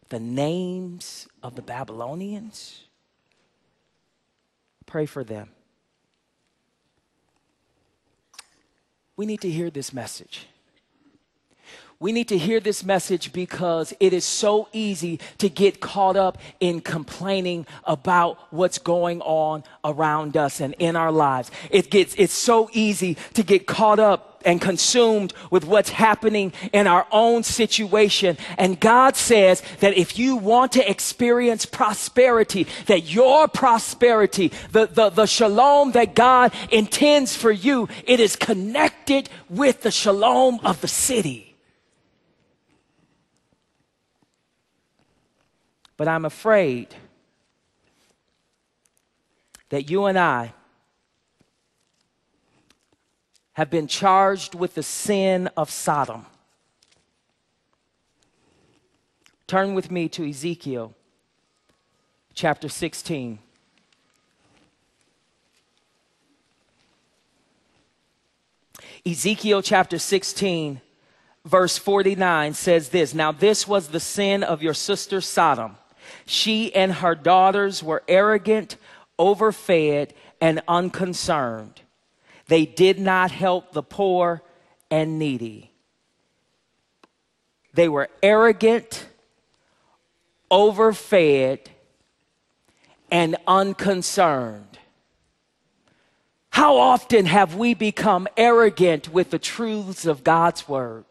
the 0.08 0.20
names 0.20 1.28
of 1.42 1.54
the 1.54 1.62
Babylonians? 1.62 2.84
Pray 4.84 5.06
for 5.06 5.24
them. 5.24 5.50
We 9.16 9.24
need 9.24 9.40
to 9.40 9.50
hear 9.50 9.70
this 9.70 9.92
message. 9.92 10.46
We 11.98 12.12
need 12.12 12.28
to 12.28 12.36
hear 12.36 12.60
this 12.60 12.84
message 12.84 13.32
because 13.32 13.94
it 14.00 14.12
is 14.12 14.24
so 14.26 14.68
easy 14.72 15.18
to 15.38 15.48
get 15.48 15.80
caught 15.80 16.16
up 16.16 16.36
in 16.60 16.82
complaining 16.82 17.66
about 17.84 18.38
what's 18.50 18.78
going 18.78 19.22
on 19.22 19.64
around 19.82 20.36
us 20.36 20.60
and 20.60 20.74
in 20.78 20.94
our 20.94 21.10
lives. 21.10 21.50
It 21.70 21.90
gets, 21.90 22.14
it's 22.16 22.34
so 22.34 22.68
easy 22.74 23.16
to 23.32 23.42
get 23.42 23.66
caught 23.66 23.98
up 23.98 24.42
and 24.44 24.60
consumed 24.60 25.32
with 25.50 25.64
what's 25.64 25.88
happening 25.88 26.52
in 26.72 26.86
our 26.86 27.06
own 27.10 27.42
situation. 27.42 28.36
And 28.58 28.78
God 28.78 29.16
says 29.16 29.62
that 29.80 29.94
if 29.96 30.18
you 30.18 30.36
want 30.36 30.72
to 30.72 30.88
experience 30.88 31.64
prosperity, 31.64 32.66
that 32.86 33.10
your 33.10 33.48
prosperity, 33.48 34.52
the, 34.70 34.86
the, 34.86 35.08
the 35.08 35.26
shalom 35.26 35.92
that 35.92 36.14
God 36.14 36.52
intends 36.70 37.34
for 37.34 37.50
you, 37.50 37.88
it 38.04 38.20
is 38.20 38.36
connected 38.36 39.30
with 39.48 39.80
the 39.80 39.90
shalom 39.90 40.60
of 40.62 40.82
the 40.82 40.88
city. 40.88 41.45
But 45.96 46.08
I'm 46.08 46.24
afraid 46.24 46.94
that 49.70 49.90
you 49.90 50.04
and 50.04 50.18
I 50.18 50.52
have 53.54 53.70
been 53.70 53.86
charged 53.86 54.54
with 54.54 54.74
the 54.74 54.82
sin 54.82 55.48
of 55.56 55.70
Sodom. 55.70 56.26
Turn 59.46 59.74
with 59.74 59.90
me 59.90 60.08
to 60.10 60.28
Ezekiel 60.28 60.92
chapter 62.34 62.68
16. 62.68 63.38
Ezekiel 69.06 69.62
chapter 69.62 69.98
16, 69.98 70.80
verse 71.44 71.78
49 71.78 72.54
says 72.54 72.88
this 72.88 73.14
Now, 73.14 73.30
this 73.30 73.66
was 73.66 73.88
the 73.88 74.00
sin 74.00 74.42
of 74.42 74.62
your 74.62 74.74
sister 74.74 75.20
Sodom. 75.20 75.76
She 76.24 76.74
and 76.74 76.92
her 76.94 77.14
daughters 77.14 77.82
were 77.82 78.02
arrogant, 78.08 78.76
overfed, 79.18 80.12
and 80.40 80.62
unconcerned. 80.68 81.80
They 82.48 82.66
did 82.66 82.98
not 82.98 83.30
help 83.30 83.72
the 83.72 83.82
poor 83.82 84.42
and 84.90 85.18
needy. 85.18 85.72
They 87.74 87.88
were 87.88 88.08
arrogant, 88.22 89.06
overfed, 90.50 91.70
and 93.10 93.36
unconcerned. 93.46 94.78
How 96.50 96.78
often 96.78 97.26
have 97.26 97.54
we 97.54 97.74
become 97.74 98.26
arrogant 98.36 99.12
with 99.12 99.30
the 99.30 99.38
truths 99.38 100.06
of 100.06 100.24
God's 100.24 100.66
word? 100.66 101.04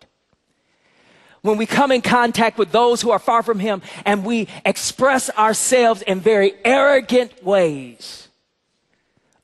When 1.46 1.60
we 1.60 1.68
come 1.68 1.92
in 1.92 2.02
contact 2.02 2.58
with 2.58 2.72
those 2.72 3.04
who 3.04 3.12
are 3.12 3.20
far 3.20 3.44
from 3.44 3.60
Him 3.60 3.84
and 4.04 4.26
we 4.26 4.48
express 4.66 5.30
ourselves 5.30 6.02
in 6.02 6.20
very 6.20 6.54
arrogant 6.66 7.44
ways, 7.44 8.30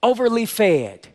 overly 0.01 0.47
fed, 0.47 1.09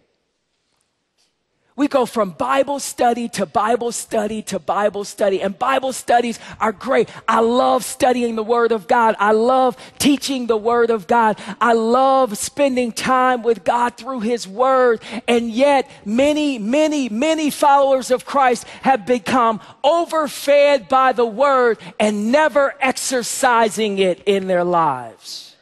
we 1.76 1.88
go 1.88 2.06
from 2.06 2.30
Bible 2.30 2.80
study 2.80 3.28
to 3.28 3.44
Bible 3.44 3.92
study 3.92 4.40
to 4.42 4.58
Bible 4.58 5.04
study. 5.04 5.42
And 5.42 5.58
Bible 5.58 5.92
studies 5.92 6.38
are 6.58 6.72
great. 6.72 7.10
I 7.28 7.40
love 7.40 7.84
studying 7.84 8.34
the 8.34 8.42
Word 8.42 8.72
of 8.72 8.88
God. 8.88 9.14
I 9.18 9.32
love 9.32 9.76
teaching 9.98 10.46
the 10.46 10.56
Word 10.56 10.88
of 10.88 11.06
God. 11.06 11.38
I 11.60 11.74
love 11.74 12.38
spending 12.38 12.92
time 12.92 13.42
with 13.42 13.62
God 13.62 13.98
through 13.98 14.20
His 14.20 14.48
Word. 14.48 15.02
And 15.28 15.50
yet, 15.50 15.90
many, 16.06 16.58
many, 16.58 17.10
many 17.10 17.50
followers 17.50 18.10
of 18.10 18.24
Christ 18.24 18.66
have 18.80 19.04
become 19.04 19.60
overfed 19.84 20.88
by 20.88 21.12
the 21.12 21.26
Word 21.26 21.78
and 22.00 22.32
never 22.32 22.74
exercising 22.80 23.98
it 23.98 24.22
in 24.24 24.46
their 24.46 24.64
lives. 24.64 25.54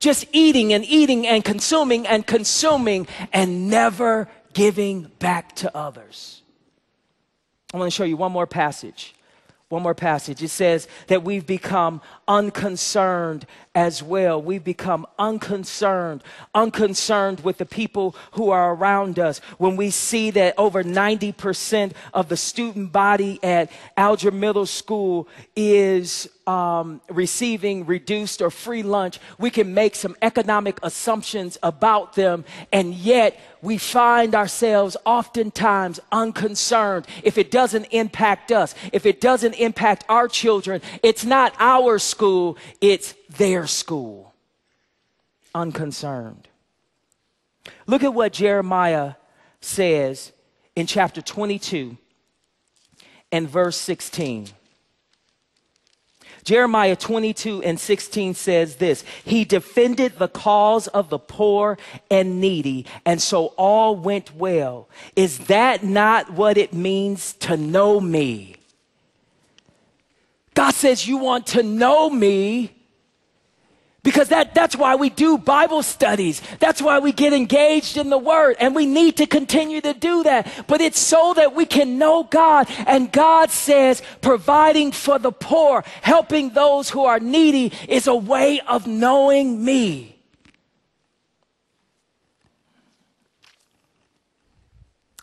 Just 0.00 0.26
eating 0.32 0.72
and 0.72 0.84
eating 0.84 1.28
and 1.28 1.44
consuming 1.44 2.08
and 2.08 2.26
consuming 2.26 3.06
and 3.32 3.70
never 3.70 4.28
giving 4.52 5.10
back 5.18 5.54
to 5.56 5.76
others. 5.76 6.42
I 7.72 7.78
want 7.78 7.90
to 7.90 7.96
show 7.96 8.04
you 8.04 8.16
one 8.16 8.32
more 8.32 8.46
passage 8.46 9.14
one 9.72 9.82
more 9.82 9.94
passage. 9.94 10.42
It 10.42 10.48
says 10.48 10.86
that 11.06 11.24
we've 11.24 11.46
become 11.46 12.02
unconcerned 12.28 13.46
as 13.74 14.02
well. 14.02 14.40
We've 14.40 14.62
become 14.62 15.06
unconcerned, 15.18 16.22
unconcerned 16.54 17.40
with 17.40 17.56
the 17.56 17.64
people 17.64 18.14
who 18.32 18.50
are 18.50 18.74
around 18.74 19.18
us. 19.18 19.38
When 19.56 19.76
we 19.76 19.88
see 19.88 20.30
that 20.32 20.54
over 20.58 20.84
90% 20.84 21.92
of 22.12 22.28
the 22.28 22.36
student 22.36 22.92
body 22.92 23.40
at 23.42 23.72
Alger 23.96 24.30
Middle 24.30 24.66
School 24.66 25.26
is 25.56 26.28
um, 26.46 27.00
receiving 27.08 27.86
reduced 27.86 28.42
or 28.42 28.50
free 28.50 28.82
lunch, 28.82 29.18
we 29.38 29.50
can 29.50 29.74
make 29.74 29.94
some 29.94 30.16
economic 30.22 30.78
assumptions 30.82 31.58
about 31.62 32.14
them, 32.14 32.44
and 32.72 32.94
yet 32.94 33.38
we 33.60 33.78
find 33.78 34.34
ourselves 34.34 34.96
oftentimes 35.04 36.00
unconcerned 36.10 37.06
if 37.22 37.38
it 37.38 37.50
doesn't 37.50 37.84
impact 37.86 38.50
us, 38.50 38.74
if 38.92 39.06
it 39.06 39.20
doesn't 39.20 39.54
impact 39.54 40.04
our 40.08 40.28
children. 40.28 40.80
It's 41.02 41.24
not 41.24 41.54
our 41.58 41.98
school, 41.98 42.58
it's 42.80 43.14
their 43.36 43.66
school. 43.66 44.34
Unconcerned. 45.54 46.48
Look 47.86 48.02
at 48.02 48.14
what 48.14 48.32
Jeremiah 48.32 49.14
says 49.60 50.32
in 50.74 50.86
chapter 50.86 51.20
22 51.20 51.96
and 53.30 53.48
verse 53.48 53.76
16. 53.76 54.48
Jeremiah 56.44 56.96
22 56.96 57.62
and 57.62 57.78
16 57.78 58.34
says 58.34 58.76
this 58.76 59.04
He 59.24 59.44
defended 59.44 60.18
the 60.18 60.28
cause 60.28 60.88
of 60.88 61.08
the 61.08 61.18
poor 61.18 61.78
and 62.10 62.40
needy, 62.40 62.86
and 63.04 63.22
so 63.22 63.46
all 63.56 63.96
went 63.96 64.34
well. 64.34 64.88
Is 65.14 65.38
that 65.46 65.84
not 65.84 66.32
what 66.32 66.58
it 66.58 66.72
means 66.72 67.34
to 67.34 67.56
know 67.56 68.00
me? 68.00 68.56
God 70.54 70.74
says, 70.74 71.06
You 71.06 71.18
want 71.18 71.46
to 71.48 71.62
know 71.62 72.10
me 72.10 72.81
because 74.02 74.30
that, 74.30 74.52
that's 74.52 74.74
why 74.74 74.96
we 74.96 75.10
do 75.10 75.38
Bible 75.38 75.82
studies. 75.82 76.42
That's 76.58 76.82
why 76.82 76.98
we 76.98 77.12
get 77.12 77.32
engaged 77.32 77.96
in 77.96 78.10
the 78.10 78.18
Word. 78.18 78.56
And 78.58 78.74
we 78.74 78.84
need 78.84 79.18
to 79.18 79.26
continue 79.26 79.80
to 79.80 79.94
do 79.94 80.24
that. 80.24 80.64
But 80.66 80.80
it's 80.80 80.98
so 80.98 81.34
that 81.34 81.54
we 81.54 81.66
can 81.66 81.98
know 81.98 82.24
God. 82.24 82.68
And 82.86 83.12
God 83.12 83.50
says 83.52 84.02
providing 84.20 84.90
for 84.90 85.20
the 85.20 85.30
poor, 85.30 85.84
helping 86.02 86.50
those 86.50 86.90
who 86.90 87.04
are 87.04 87.20
needy 87.20 87.72
is 87.88 88.08
a 88.08 88.14
way 88.14 88.60
of 88.66 88.88
knowing 88.88 89.64
me. 89.64 90.18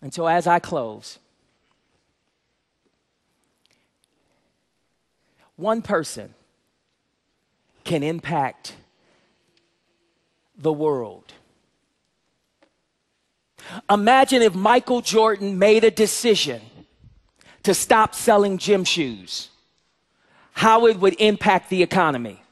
And 0.02 0.14
so 0.14 0.26
as 0.26 0.48
I 0.48 0.60
close, 0.60 1.20
one 5.58 5.82
person 5.82 6.34
can 7.90 8.04
impact 8.04 8.76
the 10.56 10.72
world. 10.72 11.34
Imagine 13.90 14.44
if 14.44 14.54
Michael 14.54 15.02
Jordan 15.02 15.58
made 15.58 15.84
a 15.84 15.90
decision 15.90 16.62
to 17.64 17.74
stop 17.74 18.14
selling 18.14 18.60
gym 18.60 18.84
shoes, 18.84 19.50
how 20.52 20.86
it 20.86 21.00
would 21.00 21.20
impact 21.20 21.72
the 21.72 21.82
economy. 21.82 22.44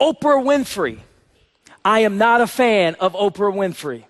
Oprah 0.00 0.42
Winfrey. 0.42 1.00
I 1.84 2.00
am 2.00 2.16
not 2.16 2.40
a 2.40 2.46
fan 2.46 2.94
of 2.94 3.12
Oprah 3.12 3.52
Winfrey. 3.52 4.04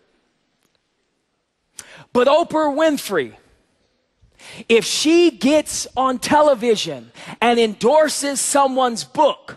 But 2.12 2.28
Oprah 2.28 2.72
Winfrey 2.72 3.34
if 4.68 4.84
she 4.84 5.30
gets 5.30 5.86
on 5.96 6.18
television 6.18 7.12
and 7.40 7.58
endorses 7.58 8.40
someone's 8.40 9.04
book, 9.04 9.56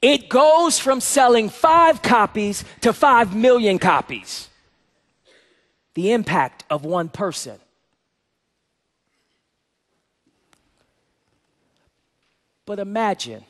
it 0.00 0.28
goes 0.28 0.78
from 0.78 1.00
selling 1.00 1.48
five 1.48 2.02
copies 2.02 2.64
to 2.80 2.92
five 2.92 3.36
million 3.36 3.78
copies. 3.78 4.48
The 5.94 6.12
impact 6.12 6.64
of 6.70 6.84
one 6.84 7.08
person. 7.08 7.58
But 12.64 12.78
imagine, 12.78 13.44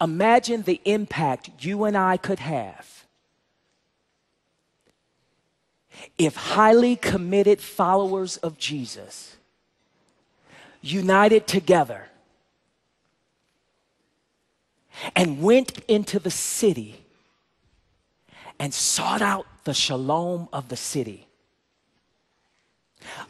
imagine 0.00 0.62
the 0.62 0.80
impact 0.84 1.50
you 1.60 1.84
and 1.84 1.96
I 1.96 2.16
could 2.16 2.38
have 2.38 3.01
if 6.18 6.36
highly 6.36 6.96
committed 6.96 7.60
followers 7.60 8.36
of 8.38 8.58
Jesus 8.58 9.36
united 10.80 11.46
together 11.46 12.06
and 15.14 15.42
went 15.42 15.78
into 15.88 16.18
the 16.18 16.30
city 16.30 17.04
and 18.58 18.74
sought 18.74 19.22
out 19.22 19.46
the 19.64 19.74
shalom 19.74 20.48
of 20.52 20.68
the 20.68 20.76
city. 20.76 21.26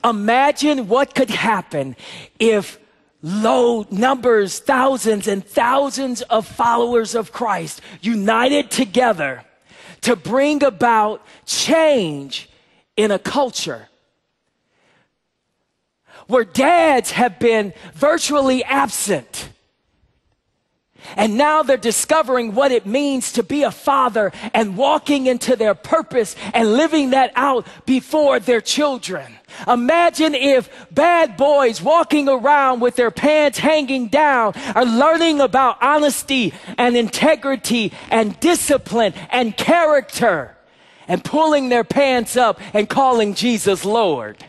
Imagine 0.05 0.89
what 0.89 1.15
could 1.15 1.31
happen 1.31 1.97
if 2.39 2.79
low 3.23 3.87
numbers, 3.91 4.59
thousands 4.59 5.29
and 5.29 5.45
thousands 5.45 6.23
of 6.23 6.47
followers 6.47 7.15
of 7.15 7.33
Christ 7.33 7.81
united 8.01 8.71
together 8.71 9.45
to 10.03 10.17
bring 10.17 10.63
about 10.65 11.25
change 11.47 12.49
in 12.97 13.11
a 13.11 13.18
culture 13.18 13.88
where 16.26 16.45
dads 16.45 17.11
have 17.12 17.38
been 17.38 17.72
virtually 17.95 18.62
absent. 18.64 19.49
And 21.16 21.36
now 21.36 21.64
they're 21.64 21.76
discovering 21.76 22.55
what 22.55 22.70
it 22.70 22.86
means 22.86 23.32
to 23.32 23.43
be 23.43 23.64
a 23.64 23.72
father 23.72 24.32
and 24.55 24.76
walking 24.76 25.26
into 25.26 25.57
their 25.57 25.74
purpose 25.74 26.36
and 26.55 26.74
living 26.74 27.11
that 27.11 27.32
out 27.34 27.66
before 27.86 28.38
their 28.38 28.61
children. 28.61 29.36
Imagine 29.66 30.34
if 30.34 30.70
bad 30.93 31.36
boys 31.36 31.82
walking 31.82 32.28
around 32.28 32.80
with 32.80 32.95
their 32.95 33.11
pants 33.11 33.59
hanging 33.59 34.09
down 34.09 34.55
are 34.76 34.84
learning 34.84 35.40
about 35.40 35.82
honesty 35.82 36.55
and 36.78 36.97
integrity 36.97 37.93
and 38.11 38.38
discipline 38.38 39.12
and 39.30 39.57
character 39.57 40.57
and 41.13 41.23
pulling 41.23 41.69
their 41.69 41.85
pants 41.85 42.39
up 42.39 42.59
and 42.73 42.89
calling 42.89 43.35
Jesus 43.35 43.85
Lord. 43.85 44.43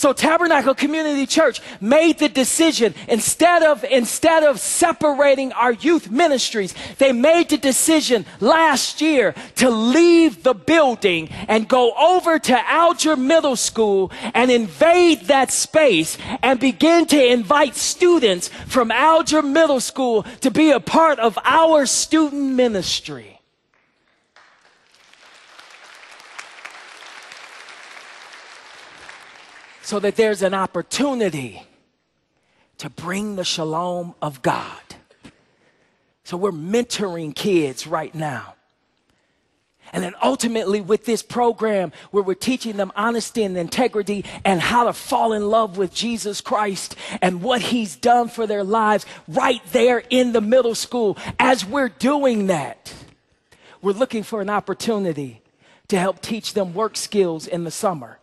So 0.00 0.14
Tabernacle 0.14 0.74
Community 0.74 1.26
Church 1.26 1.60
made 1.78 2.18
the 2.20 2.30
decision 2.30 2.94
instead 3.06 3.62
of 3.62 3.84
instead 3.84 4.44
of 4.44 4.58
separating 4.58 5.52
our 5.52 5.72
youth 5.72 6.10
ministries, 6.10 6.74
they 6.96 7.12
made 7.12 7.50
the 7.50 7.58
decision 7.58 8.24
last 8.40 9.02
year 9.02 9.34
to 9.56 9.68
leave 9.68 10.42
the 10.42 10.54
building 10.54 11.28
and 11.48 11.68
go 11.68 11.92
over 11.92 12.38
to 12.38 12.70
Alger 12.70 13.14
Middle 13.14 13.56
School 13.56 14.10
and 14.32 14.50
invade 14.50 15.26
that 15.26 15.50
space 15.50 16.16
and 16.42 16.58
begin 16.58 17.04
to 17.04 17.22
invite 17.22 17.76
students 17.76 18.48
from 18.48 18.90
Alger 18.90 19.42
Middle 19.42 19.80
School 19.80 20.22
to 20.40 20.50
be 20.50 20.70
a 20.70 20.80
part 20.80 21.18
of 21.18 21.38
our 21.44 21.84
student 21.84 22.54
ministry. 22.54 23.39
So 29.82 29.98
that 30.00 30.16
there's 30.16 30.42
an 30.42 30.54
opportunity 30.54 31.62
to 32.78 32.90
bring 32.90 33.36
the 33.36 33.44
shalom 33.44 34.14
of 34.22 34.42
God. 34.42 34.80
So 36.24 36.36
we're 36.36 36.52
mentoring 36.52 37.34
kids 37.34 37.86
right 37.86 38.14
now. 38.14 38.54
And 39.92 40.04
then 40.04 40.14
ultimately, 40.22 40.80
with 40.80 41.04
this 41.04 41.22
program 41.22 41.90
where 42.12 42.22
we're 42.22 42.34
teaching 42.34 42.76
them 42.76 42.92
honesty 42.94 43.42
and 43.42 43.56
integrity 43.56 44.24
and 44.44 44.60
how 44.60 44.84
to 44.84 44.92
fall 44.92 45.32
in 45.32 45.50
love 45.50 45.76
with 45.76 45.92
Jesus 45.92 46.40
Christ 46.40 46.94
and 47.20 47.42
what 47.42 47.60
He's 47.60 47.96
done 47.96 48.28
for 48.28 48.46
their 48.46 48.62
lives 48.62 49.04
right 49.26 49.60
there 49.72 50.04
in 50.08 50.30
the 50.30 50.40
middle 50.40 50.76
school, 50.76 51.18
as 51.40 51.64
we're 51.64 51.88
doing 51.88 52.46
that, 52.46 52.94
we're 53.82 53.92
looking 53.92 54.22
for 54.22 54.40
an 54.40 54.50
opportunity 54.50 55.42
to 55.88 55.98
help 55.98 56.20
teach 56.20 56.54
them 56.54 56.72
work 56.72 56.96
skills 56.96 57.48
in 57.48 57.64
the 57.64 57.70
summer 57.72 58.19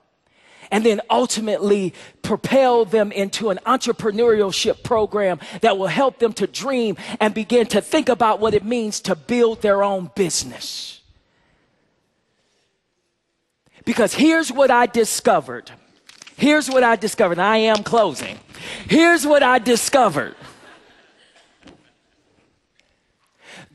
and 0.71 0.85
then 0.85 1.01
ultimately 1.09 1.93
propel 2.21 2.85
them 2.85 3.11
into 3.11 3.49
an 3.49 3.59
entrepreneurship 3.65 4.83
program 4.83 5.39
that 5.61 5.77
will 5.77 5.87
help 5.87 6.19
them 6.19 6.33
to 6.33 6.47
dream 6.47 6.97
and 7.19 7.33
begin 7.33 7.65
to 7.67 7.81
think 7.81 8.09
about 8.09 8.39
what 8.39 8.53
it 8.53 8.63
means 8.63 8.99
to 9.01 9.15
build 9.15 9.61
their 9.61 9.83
own 9.83 10.11
business. 10.15 11.01
Because 13.85 14.13
here's 14.13 14.51
what 14.51 14.69
I 14.69 14.85
discovered. 14.85 15.71
Here's 16.35 16.69
what 16.69 16.83
I 16.83 16.97
discovered. 16.97 17.39
I 17.39 17.57
am 17.57 17.83
closing. 17.83 18.37
Here's 18.87 19.25
what 19.25 19.41
I 19.43 19.59
discovered. 19.59 20.35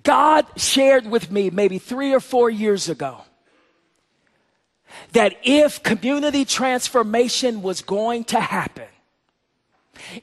God 0.02 0.46
shared 0.56 1.06
with 1.06 1.30
me 1.30 1.50
maybe 1.50 1.78
three 1.78 2.12
or 2.12 2.20
four 2.20 2.50
years 2.50 2.88
ago 2.88 3.22
that 5.12 5.36
if 5.42 5.82
community 5.82 6.44
transformation 6.44 7.62
was 7.62 7.82
going 7.82 8.24
to 8.24 8.40
happen, 8.40 8.86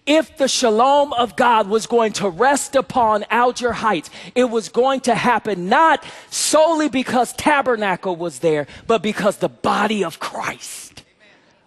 if 0.05 0.37
the 0.37 0.47
shalom 0.47 1.13
of 1.13 1.35
God 1.35 1.69
was 1.69 1.87
going 1.87 2.13
to 2.13 2.29
rest 2.29 2.75
upon 2.75 3.25
Alger 3.29 3.71
Heights, 3.71 4.09
it 4.35 4.45
was 4.45 4.69
going 4.69 5.01
to 5.01 5.15
happen 5.15 5.69
not 5.69 6.03
solely 6.29 6.89
because 6.89 7.33
tabernacle 7.33 8.15
was 8.15 8.39
there, 8.39 8.67
but 8.87 9.01
because 9.01 9.37
the 9.37 9.49
body 9.49 10.03
of 10.03 10.19
Christ 10.19 11.03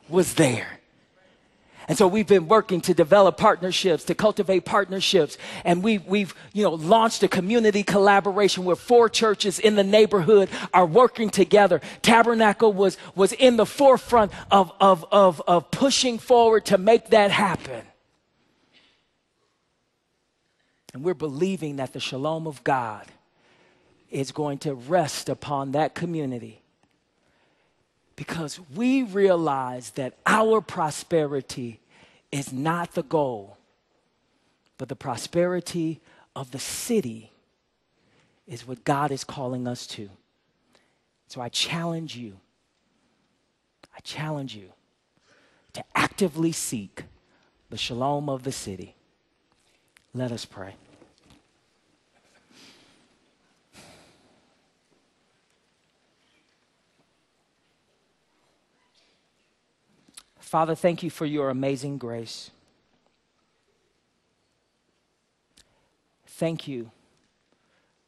was 0.08 0.34
there. 0.34 0.81
And 1.88 1.98
so 1.98 2.06
we've 2.06 2.26
been 2.26 2.48
working 2.48 2.80
to 2.82 2.94
develop 2.94 3.36
partnerships, 3.36 4.04
to 4.04 4.14
cultivate 4.14 4.64
partnerships. 4.64 5.36
And 5.64 5.82
we, 5.82 5.98
we've, 5.98 6.34
you 6.52 6.62
know, 6.62 6.74
launched 6.74 7.22
a 7.22 7.28
community 7.28 7.82
collaboration 7.82 8.64
where 8.64 8.76
four 8.76 9.08
churches 9.08 9.58
in 9.58 9.74
the 9.74 9.84
neighborhood 9.84 10.48
are 10.72 10.86
working 10.86 11.30
together. 11.30 11.80
Tabernacle 12.02 12.72
was, 12.72 12.96
was 13.14 13.32
in 13.32 13.56
the 13.56 13.66
forefront 13.66 14.32
of, 14.50 14.72
of, 14.80 15.04
of, 15.10 15.42
of 15.46 15.70
pushing 15.70 16.18
forward 16.18 16.64
to 16.66 16.78
make 16.78 17.08
that 17.08 17.30
happen. 17.30 17.82
And 20.94 21.02
we're 21.02 21.14
believing 21.14 21.76
that 21.76 21.92
the 21.92 22.00
shalom 22.00 22.46
of 22.46 22.62
God 22.64 23.06
is 24.10 24.30
going 24.30 24.58
to 24.58 24.74
rest 24.74 25.28
upon 25.28 25.72
that 25.72 25.94
community 25.94 26.61
because 28.16 28.60
we 28.74 29.02
realize 29.02 29.90
that 29.90 30.14
our 30.26 30.60
prosperity 30.60 31.80
is 32.30 32.52
not 32.52 32.92
the 32.92 33.02
goal, 33.02 33.56
but 34.78 34.88
the 34.88 34.96
prosperity 34.96 36.00
of 36.34 36.50
the 36.50 36.58
city 36.58 37.30
is 38.46 38.66
what 38.66 38.84
God 38.84 39.10
is 39.10 39.24
calling 39.24 39.66
us 39.66 39.86
to. 39.88 40.10
So 41.28 41.40
I 41.40 41.48
challenge 41.48 42.16
you, 42.16 42.38
I 43.96 44.00
challenge 44.00 44.54
you 44.54 44.72
to 45.72 45.84
actively 45.94 46.52
seek 46.52 47.04
the 47.70 47.78
shalom 47.78 48.28
of 48.28 48.42
the 48.42 48.52
city. 48.52 48.94
Let 50.14 50.30
us 50.32 50.44
pray. 50.44 50.74
Father, 60.52 60.74
thank 60.74 61.02
you 61.02 61.08
for 61.08 61.24
your 61.24 61.48
amazing 61.48 61.96
grace. 61.96 62.50
Thank 66.26 66.68
you 66.68 66.90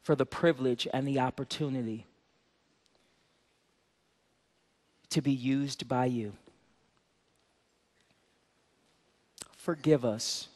for 0.03 0.15
the 0.15 0.27
privilege 0.27 0.87
and 0.93 1.07
the 1.07 1.19
opportunity 1.19 2.05
to 5.09 5.21
be 5.23 5.31
used 5.31 5.87
by 5.87 6.05
you. 6.05 6.33
Forgive 9.57 10.05
us 10.05 10.47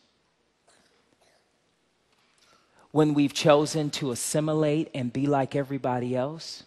when 2.91 3.15
we've 3.15 3.33
chosen 3.33 3.89
to 3.89 4.11
assimilate 4.11 4.91
and 4.93 5.11
be 5.11 5.25
like 5.25 5.55
everybody 5.55 6.15
else. 6.15 6.65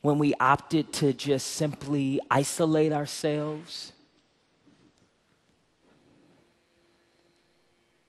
When 0.00 0.18
we 0.18 0.34
opted 0.40 0.92
to 0.94 1.12
just 1.12 1.48
simply 1.48 2.20
isolate 2.30 2.92
ourselves. 2.92 3.92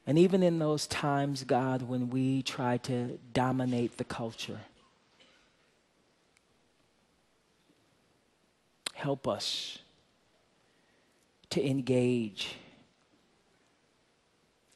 And 0.06 0.18
even 0.18 0.42
in 0.42 0.60
those 0.60 0.88
times, 0.88 1.44
God, 1.44 1.84
when 1.84 2.10
we 2.10 2.42
try 2.42 2.78
to 2.78 3.20
dominate 3.34 3.98
the 3.98 4.04
culture, 4.04 4.62
help 8.94 9.28
us 9.28 9.80
to 11.52 11.66
engage 11.66 12.56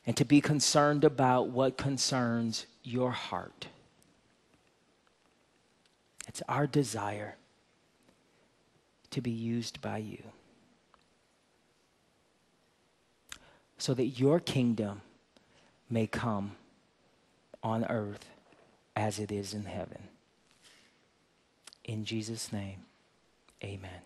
and 0.05 0.15
to 0.17 0.25
be 0.25 0.41
concerned 0.41 1.03
about 1.03 1.49
what 1.49 1.77
concerns 1.77 2.65
your 2.83 3.11
heart. 3.11 3.67
It's 6.33 6.41
our 6.49 6.65
desire 6.65 7.35
to 9.11 9.21
be 9.21 9.29
used 9.29 9.81
by 9.81 9.97
you 9.99 10.23
so 13.77 13.93
that 13.93 14.05
your 14.19 14.39
kingdom 14.39 15.01
may 15.91 16.07
come 16.07 16.55
on 17.61 17.85
earth 17.85 18.29
as 18.95 19.19
it 19.19 19.31
is 19.31 19.53
in 19.53 19.65
heaven. 19.65 20.07
In 21.83 22.03
Jesus' 22.03 22.51
name, 22.51 22.79
amen. 23.63 24.01